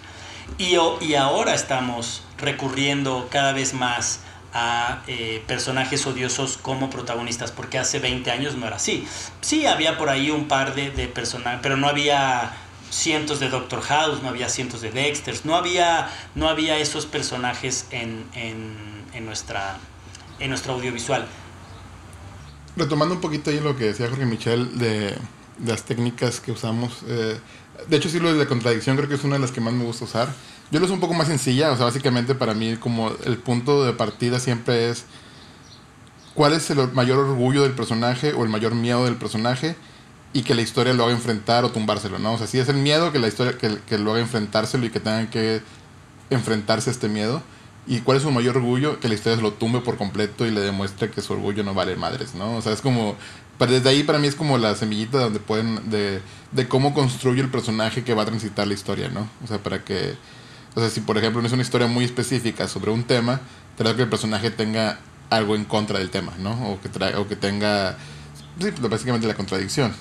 [0.59, 4.21] Y, y ahora estamos recurriendo cada vez más
[4.53, 9.07] a eh, personajes odiosos como protagonistas, porque hace 20 años no era así.
[9.41, 12.53] Sí, había por ahí un par de, de personajes, pero no había
[12.91, 17.89] cientos de Doctor House, no había cientos de Dexters, no había, no había esos personajes
[17.91, 19.79] en, en, en nuestra,
[20.39, 21.27] en nuestro audiovisual.
[22.77, 25.17] Retomando un poquito ahí lo que decía Jorge Michel de,
[25.59, 27.39] de las técnicas que usamos, eh,
[27.89, 29.73] de hecho sí lo de la contradicción creo que es una de las que más
[29.75, 30.29] me gusta usar
[30.71, 33.85] yo lo uso un poco más sencilla, o sea, básicamente para mí como el punto
[33.85, 35.05] de partida siempre es
[36.35, 39.77] cuál es el mayor orgullo del personaje o el mayor miedo del personaje
[40.33, 42.33] y que la historia lo haga enfrentar o tumbárselo, ¿no?
[42.33, 44.91] O sea, si es el miedo que la historia que, que lo haga enfrentárselo y
[44.91, 45.63] que tengan que
[46.31, 47.43] enfrentarse a este miedo
[47.87, 50.61] y cuál es su mayor orgullo que la historia lo tumbe por completo y le
[50.61, 52.57] demuestre que su orgullo no vale madres, ¿no?
[52.57, 53.17] O sea, es como
[53.59, 56.21] desde ahí para mí es como la semillita donde pueden de,
[56.53, 59.29] de cómo construye el personaje que va a transitar la historia, ¿no?
[59.45, 60.17] O sea, para que
[60.75, 63.41] o sea, si por ejemplo no es una historia muy específica sobre un tema,
[63.77, 64.99] trata que el personaje tenga
[65.31, 66.71] algo en contra del tema, ¿no?
[66.71, 67.97] O que, o que tenga,
[68.61, 69.95] sí, básicamente la contradicción.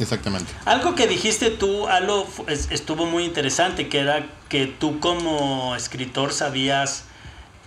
[0.00, 0.52] Exactamente.
[0.64, 7.04] Algo que dijiste tú, algo estuvo muy interesante, que era que tú como escritor sabías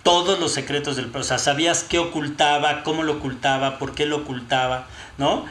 [0.02, 4.18] todos los secretos del, o sea, sabías qué ocultaba, cómo lo ocultaba, por qué lo
[4.18, 5.46] ocultaba, ¿no?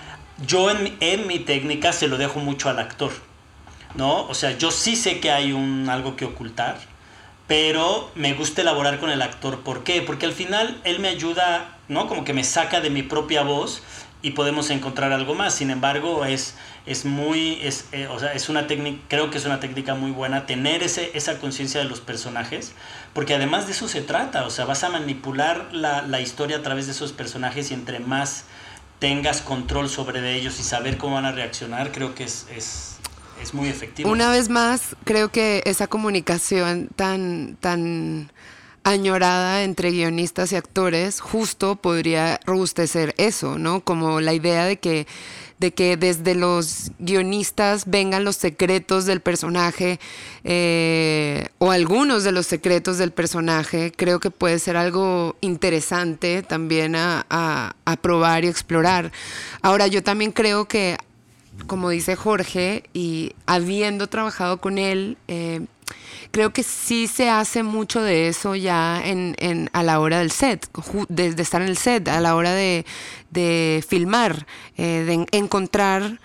[0.45, 3.11] Yo en, en mi técnica se lo dejo mucho al actor
[3.95, 4.25] ¿no?
[4.27, 6.77] O sea, yo sí sé que hay un, algo que ocultar,
[7.47, 9.61] pero me gusta elaborar con el actor.
[9.61, 10.01] ¿Por qué?
[10.01, 12.07] Porque al final él me ayuda, ¿no?
[12.07, 13.83] Como que me saca de mi propia voz
[14.21, 15.53] y podemos encontrar algo más.
[15.53, 16.55] Sin embargo, es,
[16.85, 20.11] es muy, es, eh, o sea, es una técnica, creo que es una técnica muy
[20.11, 22.73] buena tener ese, esa conciencia de los personajes,
[23.13, 26.61] porque además de eso se trata, o sea, vas a manipular la, la historia a
[26.61, 28.45] través de esos personajes y entre más
[28.99, 32.93] tengas control sobre ellos y saber cómo van a reaccionar, creo que es, es
[33.41, 34.09] es muy efectivo.
[34.09, 38.31] Una vez más, creo que esa comunicación tan, tan
[38.83, 43.81] añorada entre guionistas y actores justo podría robustecer eso, ¿no?
[43.81, 45.07] Como la idea de que
[45.59, 49.97] de que desde los guionistas vengan los secretos del personaje
[50.43, 56.97] eh, o algunos de los secretos del personaje, creo que puede ser algo interesante también
[56.97, 59.13] a, a probar y explorar.
[59.61, 60.97] Ahora, yo también creo que
[61.67, 65.61] como dice Jorge, y habiendo trabajado con él, eh,
[66.31, 70.67] creo que sí se hace mucho de eso ya en, a la hora del set,
[71.09, 72.85] de, estar en el set, a la hora de,
[73.87, 74.45] filmar,
[74.77, 76.19] eh, de encontrar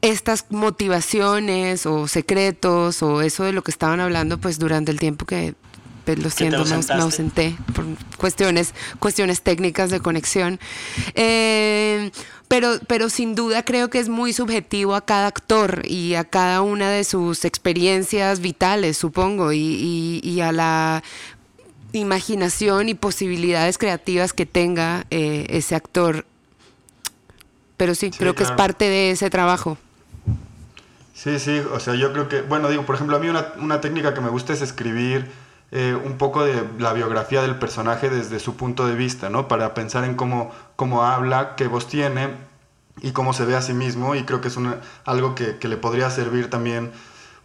[0.00, 5.26] estas motivaciones o secretos o eso de lo que estaban hablando pues durante el tiempo
[5.26, 5.54] que
[6.04, 7.84] pues, lo siento, me, ausenté por
[8.16, 10.58] cuestiones, cuestiones técnicas de conexión.
[11.14, 12.10] Eh,
[12.48, 16.60] pero, pero sin duda creo que es muy subjetivo a cada actor y a cada
[16.60, 21.02] una de sus experiencias vitales, supongo, y, a la
[21.92, 26.26] imaginación y posibilidades creativas que tenga eh, ese actor.
[27.76, 29.78] Pero sí, creo que es parte de ese trabajo.
[31.14, 33.80] Sí, sí, o sea, yo creo que, bueno, digo, por ejemplo, a mí una, una
[33.80, 35.30] técnica que me gusta es escribir
[35.74, 39.48] eh, un poco de la biografía del personaje desde su punto de vista, ¿no?
[39.48, 42.28] Para pensar en cómo, cómo habla, qué voz tiene
[43.00, 44.14] y cómo se ve a sí mismo.
[44.14, 44.58] Y creo que es
[45.06, 46.92] algo que, le podría servir también,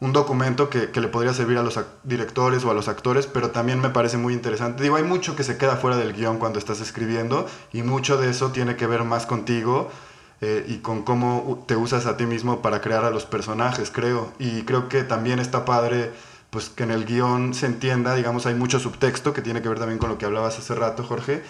[0.01, 3.79] un documento que, le podría servir a los directores o a los actores, pero también
[3.79, 4.83] me parece muy interesante.
[4.83, 8.29] Digo, hay mucho que se queda fuera del guion cuando estás escribiendo y mucho de
[8.29, 9.89] eso tiene que ver más contigo.
[10.39, 14.33] Eh, y con cómo te usas a ti mismo para crear a los personajes, creo.
[14.37, 16.11] Y creo que también está padre
[16.49, 19.79] pues que en el guion se entienda, digamos, hay mucho subtexto que tiene que ver
[19.79, 21.43] también con lo que hablabas hace rato, Jorge,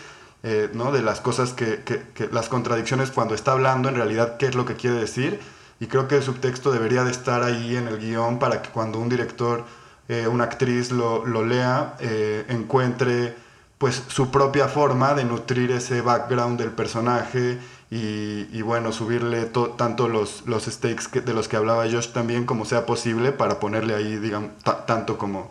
[0.44, 0.92] eh, ¿no?
[0.92, 4.66] De las cosas que, que, las contradicciones cuando está hablando, en realidad, qué es lo
[4.66, 5.40] que quiere decir.
[5.80, 9.00] Y creo que el subtexto debería de estar ahí en el guion para que cuando
[9.00, 9.66] un director,
[10.08, 13.36] eh, una actriz lo, lo lea, eh, encuentre
[13.78, 20.46] pues su propia forma de nutrir ese background del personaje y, bueno, subirle tanto los,
[20.46, 24.52] los stakes de los que hablaba Josh también como sea posible para ponerle ahí, digamos,
[24.86, 25.50] tanto como,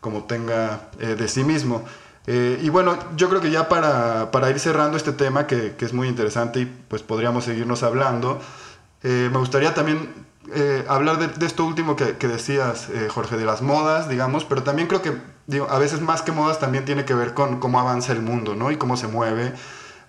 [0.00, 1.84] como tenga eh, de sí mismo.
[2.26, 5.84] Eh, y bueno, yo creo que ya para, para ir cerrando este tema, que, que,
[5.84, 8.40] es muy interesante y pues podríamos seguirnos hablando,
[9.02, 10.24] eh, me gustaría también
[10.88, 14.88] hablar de, de, esto último que, que decías, Jorge, de las modas, digamos, pero también
[14.88, 15.16] creo que,
[15.46, 18.54] digo, a veces más que modas también tiene que ver con cómo avanza el mundo,
[18.54, 18.70] ¿no?
[18.70, 19.54] Y cómo se mueve.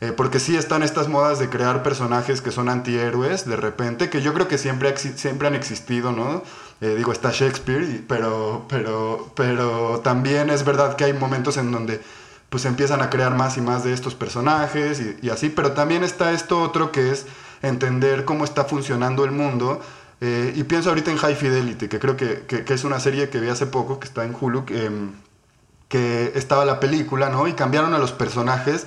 [0.02, 4.22] Eh, porque sí están estas modas de crear personajes que son antihéroes de repente, que
[4.22, 6.43] yo creo que siempre, siempre han existido, ¿no?
[6.82, 12.02] Eh, digo, está Shakespeare, pero, pero, pero también es verdad que hay momentos en donde
[12.50, 16.32] pues empiezan a crear más y más de estos personajes y, así, pero también está
[16.34, 17.26] esto otro que es
[17.62, 19.82] entender cómo está funcionando el mundo.
[20.22, 23.39] Eh, y pienso ahorita en High Fidelity, que creo que, que, es una serie que
[23.39, 27.48] vi hace poco, que está en Hulu, que estaba la película, ¿no?
[27.48, 28.86] Y cambiaron a los personajes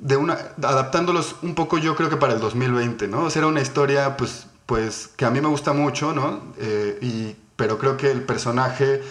[0.00, 3.24] de una, adaptándolos un poco yo creo que para el 2020, ¿no?
[3.24, 6.40] O sea, era una historia pues, pues que a mí me gusta mucho, ¿no?
[6.58, 9.02] Eh, y, pero creo que el personaje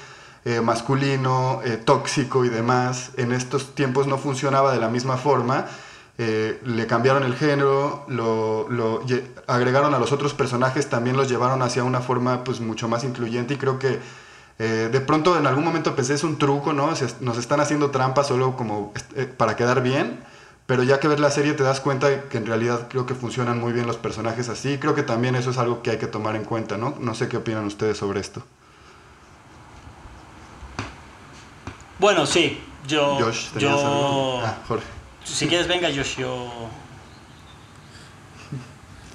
[0.45, 5.67] eh, masculino, eh, tóxico y demás, en estos tiempos no funcionaba de la misma forma.
[6.17, 9.01] le cambiaron el género, lo, lo,
[9.47, 13.53] agregaron a los otros personajes, también los llevaron hacia una forma pues mucho más incluyente
[13.53, 14.01] y creo que
[14.57, 16.89] de pronto en algún momento pensé es un truco, ¿no?
[17.21, 18.91] nos están haciendo trampa solo como
[19.37, 20.19] para quedar bien
[20.69, 23.59] pero ya que ves la serie te das cuenta que en realidad creo que funcionan
[23.59, 24.77] muy bien los personajes así.
[24.77, 26.95] Creo que también eso es algo que hay que tomar en cuenta, ¿no?
[26.99, 28.43] No sé qué opinan ustedes sobre esto.
[31.97, 33.17] Bueno, sí, yo...
[33.19, 34.41] Josh, yo...
[34.45, 34.85] Ah, Jorge.
[35.23, 36.69] Si quieres, venga, Josh, yo...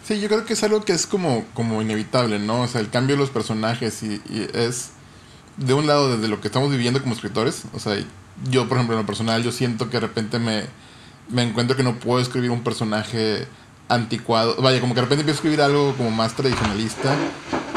[0.03, 2.63] Sí, yo creo que es algo que es como, como inevitable, ¿no?
[2.63, 4.91] O sea, el cambio de los personajes y, y es
[5.57, 7.63] de un lado desde lo que estamos viviendo como escritores.
[7.75, 7.97] O sea,
[8.51, 10.65] yo, por ejemplo, en lo personal, yo siento que de repente me
[11.29, 13.47] me encuentro que no puedo escribir un personaje
[13.89, 14.57] anticuado.
[14.61, 17.15] Vaya, como que de repente empiezo a escribir algo como más tradicionalista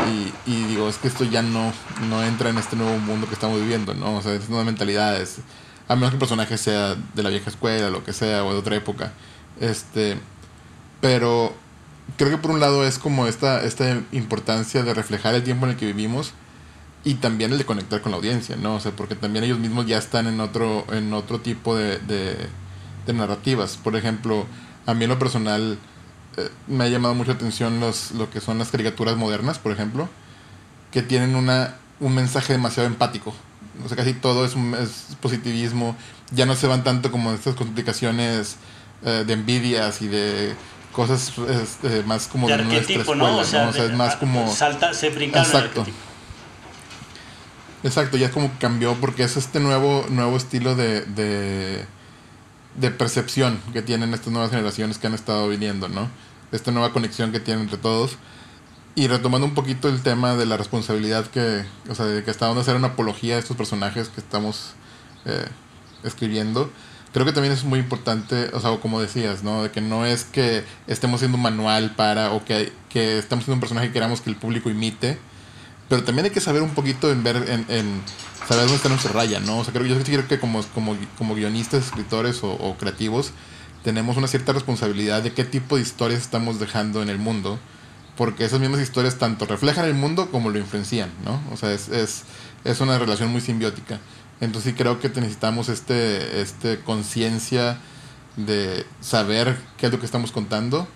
[0.08, 1.74] y, y, digo, es que esto ya no,
[2.10, 4.16] no entra en este nuevo mundo que estamos viviendo, ¿no?
[4.16, 5.40] O sea, es nuevas mentalidades.
[5.88, 8.60] A menos que el personaje sea de la vieja escuela, lo que sea, o de
[8.60, 9.14] otra época.
[9.60, 10.18] Este,
[11.02, 11.54] pero
[12.18, 15.72] creo que por un lado es como esta, esta importancia de reflejar el tiempo en
[15.72, 16.34] el que vivimos
[17.04, 18.76] y también el de conectar con la audiencia, ¿no?
[18.76, 22.36] O sea, porque también ellos mismos ya están en otro, en otro tipo de de
[23.14, 23.78] narrativas.
[23.78, 24.46] Por ejemplo,
[24.86, 25.78] a mí en lo personal
[26.38, 29.72] eh, me ha llamado mucho la atención los, lo que son las caricaturas modernas, por
[29.72, 30.08] ejemplo,
[30.92, 33.34] que tienen una, un mensaje demasiado empático.
[33.84, 35.96] O sea, casi todo es, es positivismo.
[36.32, 38.58] Ya no se van tanto como estas complicaciones
[39.04, 40.56] eh, de envidias y de
[40.92, 43.38] cosas este, más como de, nuestra escuela, ¿no?
[43.38, 44.52] O sea, es más como...
[44.52, 45.86] Salta, se brinca Exacto.
[47.84, 51.86] Exacto, ya es como cambió porque es este nuevo, nuevo estilo de de
[52.82, 56.10] percepción que tienen estas nuevas generaciones que han estado viniendo, ¿no?
[56.52, 58.18] Esta nueva conexión que tienen entre todos.
[58.96, 62.48] Y retomando un poquito el tema de la responsabilidad que, o sea, de que está
[62.48, 64.74] dando hacer una apología a estos personajes que estamos
[65.26, 65.46] eh,
[66.04, 66.72] escribiendo,
[67.14, 69.64] creo que también es muy importante, o sea, como decías, ¿no?
[69.64, 73.56] De que no es que estemos haciendo un manual para, o que, que estamos haciendo
[73.56, 75.20] un personaje que queramos que el público imite,
[75.90, 77.38] pero también hay que saber un poquito en ver,
[77.70, 78.02] en,
[78.48, 79.60] saber dónde está nuestra raya, ¿no?
[79.60, 83.32] O sea, creo, yo creo que como, como, como guionistas, escritores o, creativos,
[83.84, 87.58] tenemos una cierta responsabilidad de qué tipo de historias estamos dejando en el mundo,
[88.18, 91.40] porque esas mismas historias tanto reflejan el mundo como lo influencian, ¿no?
[91.54, 92.24] O sea, es, es,
[92.66, 94.00] es una relación muy simbiótica.
[94.42, 97.80] Entonces sí creo que necesitamos este, este conciencia
[98.36, 100.88] de saber qué es lo que estamos contando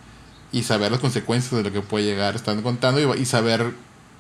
[0.51, 3.73] y saber las consecuencias de lo que puede llegar estando contando y saber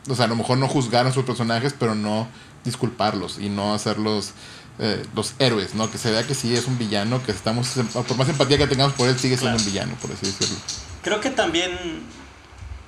[0.09, 2.27] o sea, a lo mejor no juzgar a sus personajes, pero no
[2.63, 4.33] disculparlos y no hacerlos
[4.79, 5.91] eh, los héroes, ¿no?
[5.91, 8.93] Que se vea que sí es un villano, que estamos, por más empatía que tengamos
[8.93, 10.57] por él, sigue siendo un villano, por así decirlo.
[11.03, 11.77] Creo que también,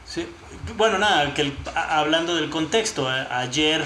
[0.06, 0.28] sí,
[0.78, 3.84] bueno, nada, que hablando del contexto, ayer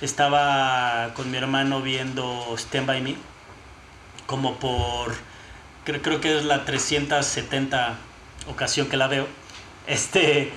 [0.00, 3.16] estaba con mi hermano viendo Stand By Me,
[4.26, 5.14] como por,
[5.84, 7.96] creo, creo que es la 370
[8.48, 9.26] ocasión que la veo.
[9.86, 10.52] Este,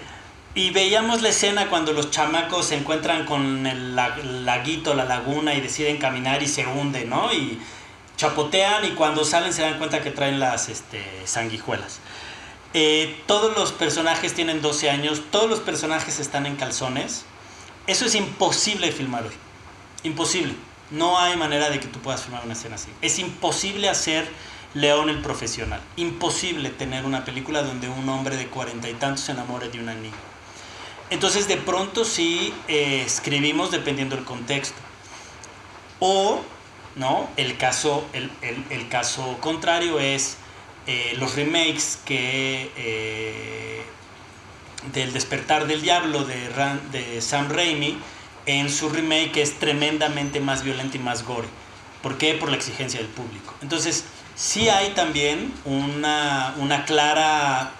[0.53, 5.61] y veíamos la escena cuando los chamacos se encuentran con el laguito, la laguna y
[5.61, 7.31] deciden caminar y se hunden, ¿no?
[7.33, 7.57] Y
[8.17, 11.99] chapotean y cuando salen se dan cuenta que traen las este, sanguijuelas.
[12.73, 17.25] Eh, todos los personajes tienen 12 años, todos los personajes están en calzones.
[17.87, 19.33] Eso es imposible filmar hoy.
[20.03, 20.53] Imposible.
[20.89, 22.89] No hay manera de que tú puedas filmar una escena así.
[23.01, 24.29] Es imposible hacer
[24.73, 25.79] León el profesional.
[25.95, 29.93] Imposible tener una película donde un hombre de cuarenta y tantos se enamore de una
[29.93, 30.30] niña.
[31.11, 34.79] Entonces de pronto sí eh, escribimos dependiendo del contexto.
[35.99, 36.41] O,
[36.95, 37.29] ¿no?
[37.37, 40.37] El caso, el, caso contrario es
[40.87, 43.83] eh, los remakes que eh,
[44.93, 46.49] del despertar del diablo de,
[46.91, 47.99] de Sam Raimi
[48.45, 51.47] en su remake es tremendamente más violento y más gore.
[52.01, 52.33] ¿Por qué?
[52.33, 53.53] Por la exigencia del público.
[53.61, 54.05] Entonces,
[54.35, 57.73] sí hay también una, una clara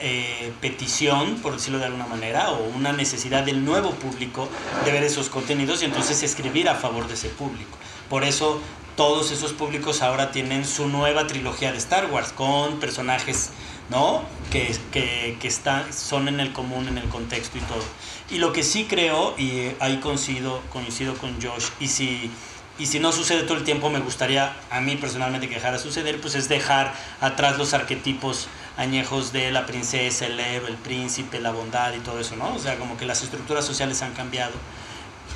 [0.00, 4.48] eh, petición, por decirlo de alguna manera, o una necesidad del nuevo público
[4.84, 7.76] de ver esos contenidos y entonces escribir a favor de ese público.
[8.08, 8.60] Por eso
[8.96, 13.50] todos esos públicos ahora tienen su nueva trilogía de Star Wars con personajes
[13.90, 14.22] ¿no?
[14.50, 15.50] que, que, que
[15.92, 17.84] son en el común, en el contexto y todo.
[18.30, 22.30] Y lo que sí creo, y ahí coincido, coincido con Josh, y si,
[22.78, 26.20] y si no sucede todo el tiempo, me gustaría a mí personalmente que dejara suceder,
[26.20, 28.48] pues es dejar atrás los arquetipos
[28.80, 32.54] añejos de la princesa, el héroe, el príncipe, la bondad y todo eso, ¿no?
[32.54, 34.54] O sea, como que las estructuras sociales han cambiado,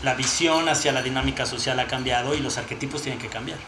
[0.03, 3.59] la visión hacia la dinámica social ha cambiado y los arquetipos tienen que cambiar.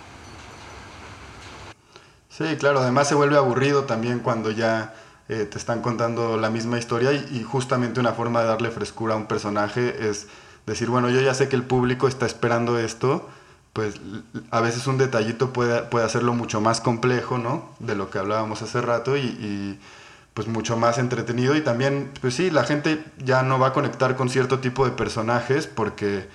[2.30, 4.94] Sí, claro, además se vuelve aburrido también cuando ya
[5.28, 9.16] eh, te están contando la misma historia y, justamente una forma de darle frescura a
[9.18, 10.26] un personaje es
[10.66, 13.28] decir, bueno, yo ya sé que el público está esperando esto,
[13.76, 13.96] pues
[14.50, 17.68] a veces un detallito puede, puede hacerlo mucho más complejo, ¿no?
[17.78, 19.78] De lo que hablábamos hace rato y,
[20.32, 24.16] pues mucho más entretenido y también, pues sí, la gente ya no va a conectar
[24.16, 26.26] con cierto tipo de personajes porque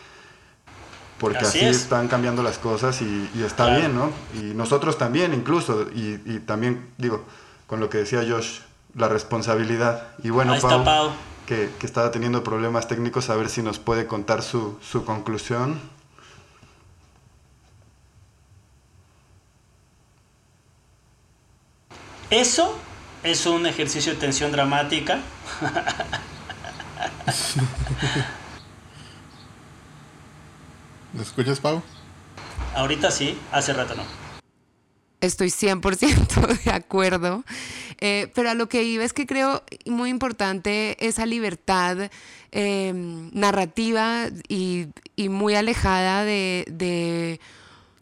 [1.18, 4.12] porque así, están cambiando las cosas y, está bien, ¿no?
[4.36, 7.26] Y nosotros también incluso, y, y, también digo,
[7.66, 8.60] con lo que decía Josh,
[8.96, 10.10] la responsabilidad.
[10.24, 11.12] Y bueno, Pau,
[11.48, 15.80] Que, que, estaba teniendo problemas técnicos, a ver si nos puede contar su, su conclusión.
[22.32, 22.76] Eso
[23.24, 25.20] es un ejercicio de tensión dramática.
[31.14, 31.84] ¿Me escuchas, Pau?
[32.74, 34.04] Ahorita sí, hace rato no.
[35.20, 37.44] Estoy 100% de acuerdo.
[38.00, 42.10] Eh, pero a lo que iba es que creo muy importante esa libertad
[42.52, 47.38] em, narrativa y, muy alejada de,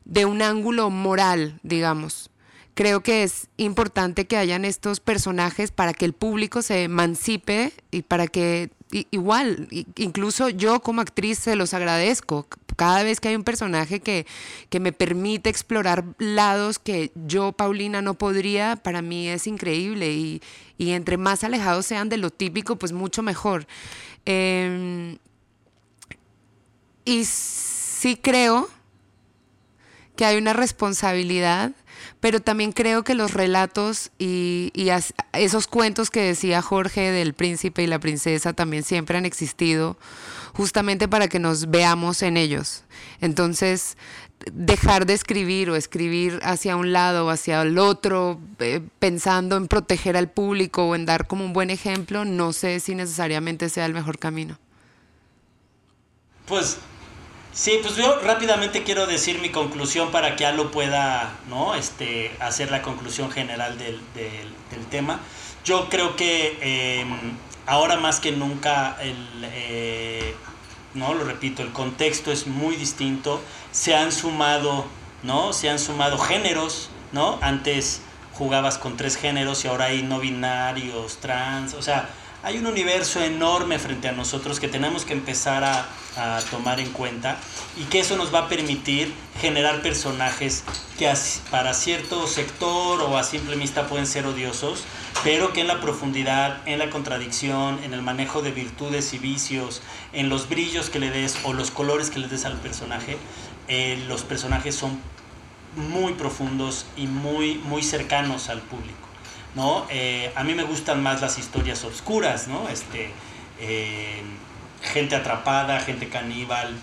[0.05, 2.29] de, un ángulo moral, digamos.
[2.79, 8.03] Creo que es importante que hayan estos personajes para que el público se emancipe y
[8.03, 8.69] para que
[9.11, 9.67] igual,
[9.97, 14.25] incluso yo como actriz se los agradezco cada vez que hay un personaje que,
[14.79, 20.41] me permite explorar lados que yo, Paulina, no podría, para mí es increíble y,
[20.77, 23.67] entre más alejados sean de lo típico, pues mucho mejor.
[24.23, 25.17] Em,
[27.03, 28.69] y sí creo
[30.15, 31.71] que hay una responsabilidad,
[32.19, 34.71] pero también creo que los relatos y,
[35.33, 39.97] esos cuentos que decía Jorge del príncipe y la princesa también siempre han existido
[40.53, 42.83] justamente para que nos veamos en ellos.
[43.21, 43.95] Entonces,
[44.51, 49.67] dejar de escribir o escribir hacia un lado o hacia el otro, eh, pensando en
[49.67, 53.85] proteger al público o en dar como un buen ejemplo, no sé si necesariamente sea
[53.85, 54.57] el mejor camino.
[56.45, 56.77] Pues
[57.59, 61.75] sí, pues yo rápidamente quiero decir mi conclusión para que Alo pueda ¿no?
[61.75, 63.99] este, hacer la conclusión general del,
[64.89, 65.19] tema.
[65.65, 66.57] Yo creo que
[67.01, 70.33] em, ahora más que nunca, el, eh,
[70.93, 73.41] no lo repito, el contexto es muy distinto.
[73.71, 74.85] Se han sumado,
[75.21, 75.51] ¿no?
[75.51, 77.39] Se han sumado géneros, ¿no?
[77.41, 78.01] Antes
[78.33, 82.07] jugabas con tres géneros y ahora hay no binarios, trans, o sea,
[82.41, 85.87] hay un universo enorme frente a nosotros que tenemos que empezar a,
[86.51, 87.37] tomar en cuenta
[87.79, 90.65] y que eso nos va a permitir generar personajes
[90.97, 91.09] que
[91.49, 94.83] para cierto sector o a simple vista pueden ser odiosos,
[95.23, 99.81] pero que en la profundidad, en la contradicción, en el manejo de virtudes y vicios,
[100.11, 103.17] en los brillos que le des o los colores que le des al personaje,
[103.69, 104.99] eh, los personajes son
[105.77, 109.08] muy profundos y muy, muy cercanos al público.
[109.55, 109.85] ¿No?
[109.89, 112.69] Eh, a mí me gustan más las historias oscuras, ¿no?
[112.69, 113.11] este,
[113.59, 114.21] eh,
[114.81, 116.75] gente atrapada, gente caníbal,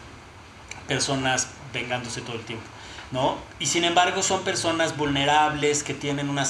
[0.86, 2.64] personas vengándose todo el tiempo.
[3.12, 3.36] ¿no?
[3.60, 6.44] Y sin embargo son personas vulnerables que tienen una,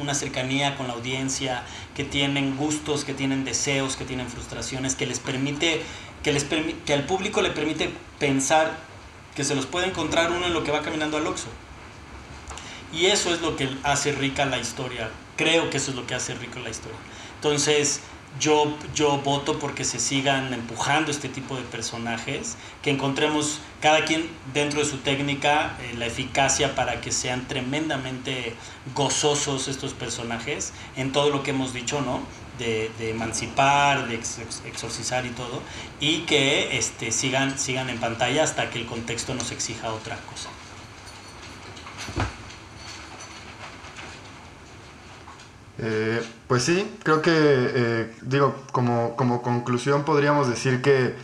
[0.00, 5.06] una cercanía con la audiencia, que tienen gustos, que tienen deseos, que tienen frustraciones, que
[5.06, 5.82] les permite,
[6.22, 8.72] que, les que al público le permite pensar
[9.34, 11.48] que se los puede encontrar uno en lo que va caminando al Oxxo.
[12.92, 15.10] Y eso es lo que hace rica la historia.
[15.42, 16.96] Creo que eso es lo que hace rica la historia.
[17.34, 18.00] Entonces,
[18.38, 24.30] yo, yo voto porque se sigan empujando este tipo de personajes, que encontremos cada quien
[24.54, 28.54] dentro de su técnica eh, la eficacia para que sean tremendamente
[28.94, 32.20] gozosos estos personajes en todo lo que hemos dicho, ¿no?
[32.58, 35.60] De, emancipar, de exorcizar y todo,
[35.98, 40.48] y que este, sigan, sigan en pantalla hasta que el contexto nos exija otra cosa.
[45.84, 51.16] Eh, pues sí, creo que, eh, digo, como, como conclusión podríamos decir que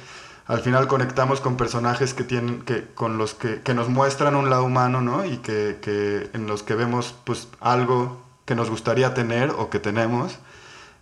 [0.46, 4.50] al final conectamos con personajes que tienen, que, con los que, que nos muestran un
[4.50, 5.24] lado humano, ¿no?
[5.24, 9.78] Y que, que, en los que vemos pues algo que nos gustaría tener o que
[9.78, 10.38] tenemos.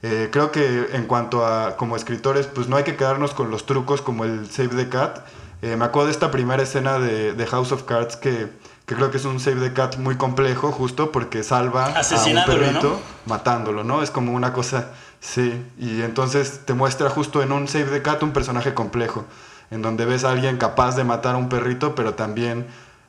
[0.02, 3.64] Eh, creo que en cuanto a como escritores, pues no hay que quedarnos con los
[3.64, 5.20] trucos como el Save the Cat.
[5.62, 8.48] me acuerdo de esta primera escena de, de House of Cards que
[8.87, 12.45] que creo que es un save the cat muy complejo, justo porque salva a un
[12.47, 14.03] perrito matándolo, ¿no?
[14.03, 18.22] Es como una cosa, sí, y entonces te muestra justo en un save the cat
[18.22, 19.24] un personaje complejo,
[19.72, 22.66] en donde ves a alguien capaz de matar a un perrito, pero también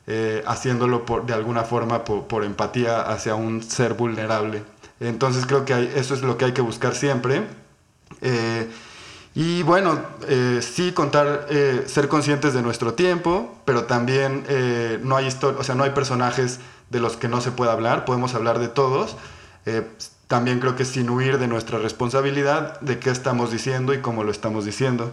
[0.08, 4.64] eh, haciéndolo por, de alguna forma por, empatía hacia un ser vulnerable.
[4.98, 7.46] Entonces creo que eso es lo que hay que buscar siempre.
[8.20, 8.68] Eh,
[9.34, 15.16] y bueno, eh, sí contar, eh, ser conscientes de nuestro tiempo, pero también eh, no,
[15.16, 16.60] hay o sea, no hay personajes
[16.90, 19.16] de los que no se pueda hablar, podemos hablar de todos.
[20.26, 24.30] también creo que sin huir de nuestra responsabilidad de qué estamos diciendo y cómo lo
[24.30, 25.12] estamos diciendo.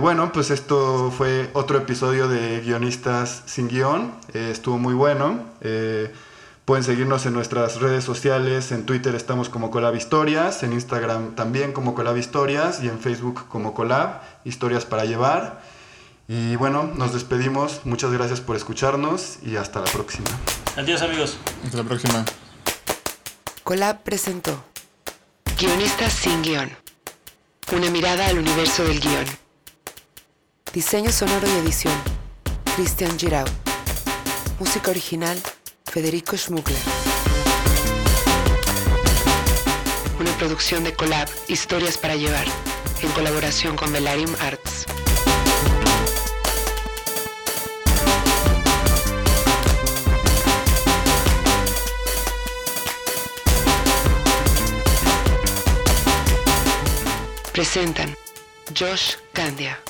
[0.00, 5.44] bueno, pues esto fue otro episodio de Guionistas sin guion, estuvo muy bueno.
[6.68, 11.72] Pueden seguirnos en nuestras redes sociales, en Twitter estamos como Colab Historias, en Instagram también
[11.72, 15.62] como Colab Historias y en Facebook como Colab Historias para llevar.
[16.28, 20.28] Y bueno, nos despedimos, muchas gracias por escucharnos y hasta la próxima.
[20.76, 21.38] Adiós amigos.
[21.64, 22.22] Hasta la próxima.
[23.64, 24.62] Colab presentó
[25.58, 26.70] Guionistas sin guion.
[27.72, 29.24] Una mirada al universo del guion.
[30.74, 31.94] Diseño sonoro y edición.
[32.76, 33.46] Cristian Girau.
[34.60, 35.40] Música original.
[35.98, 36.78] Federico Schmuggler.
[40.20, 42.46] Una producción de Colab Historias para Llevar,
[43.02, 44.86] en colaboración con Velarium Arts.
[57.52, 58.16] Presentan
[58.78, 59.80] Josh Candia,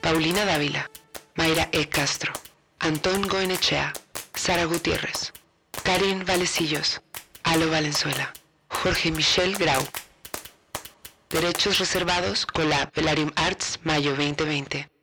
[0.00, 0.88] Paulina Dávila,
[1.34, 1.88] Mayra E.
[1.88, 2.32] Castro,
[2.78, 3.92] Antón Goenechea,
[4.32, 5.32] Sara Gutiérrez.
[5.82, 7.00] Karin Valecillos,
[7.42, 8.32] Alo Valenzuela,
[8.68, 9.82] Jorge Michel Grau.
[11.30, 14.95] Derechos reservados, Colab, Velarium Arts, mayo 2020.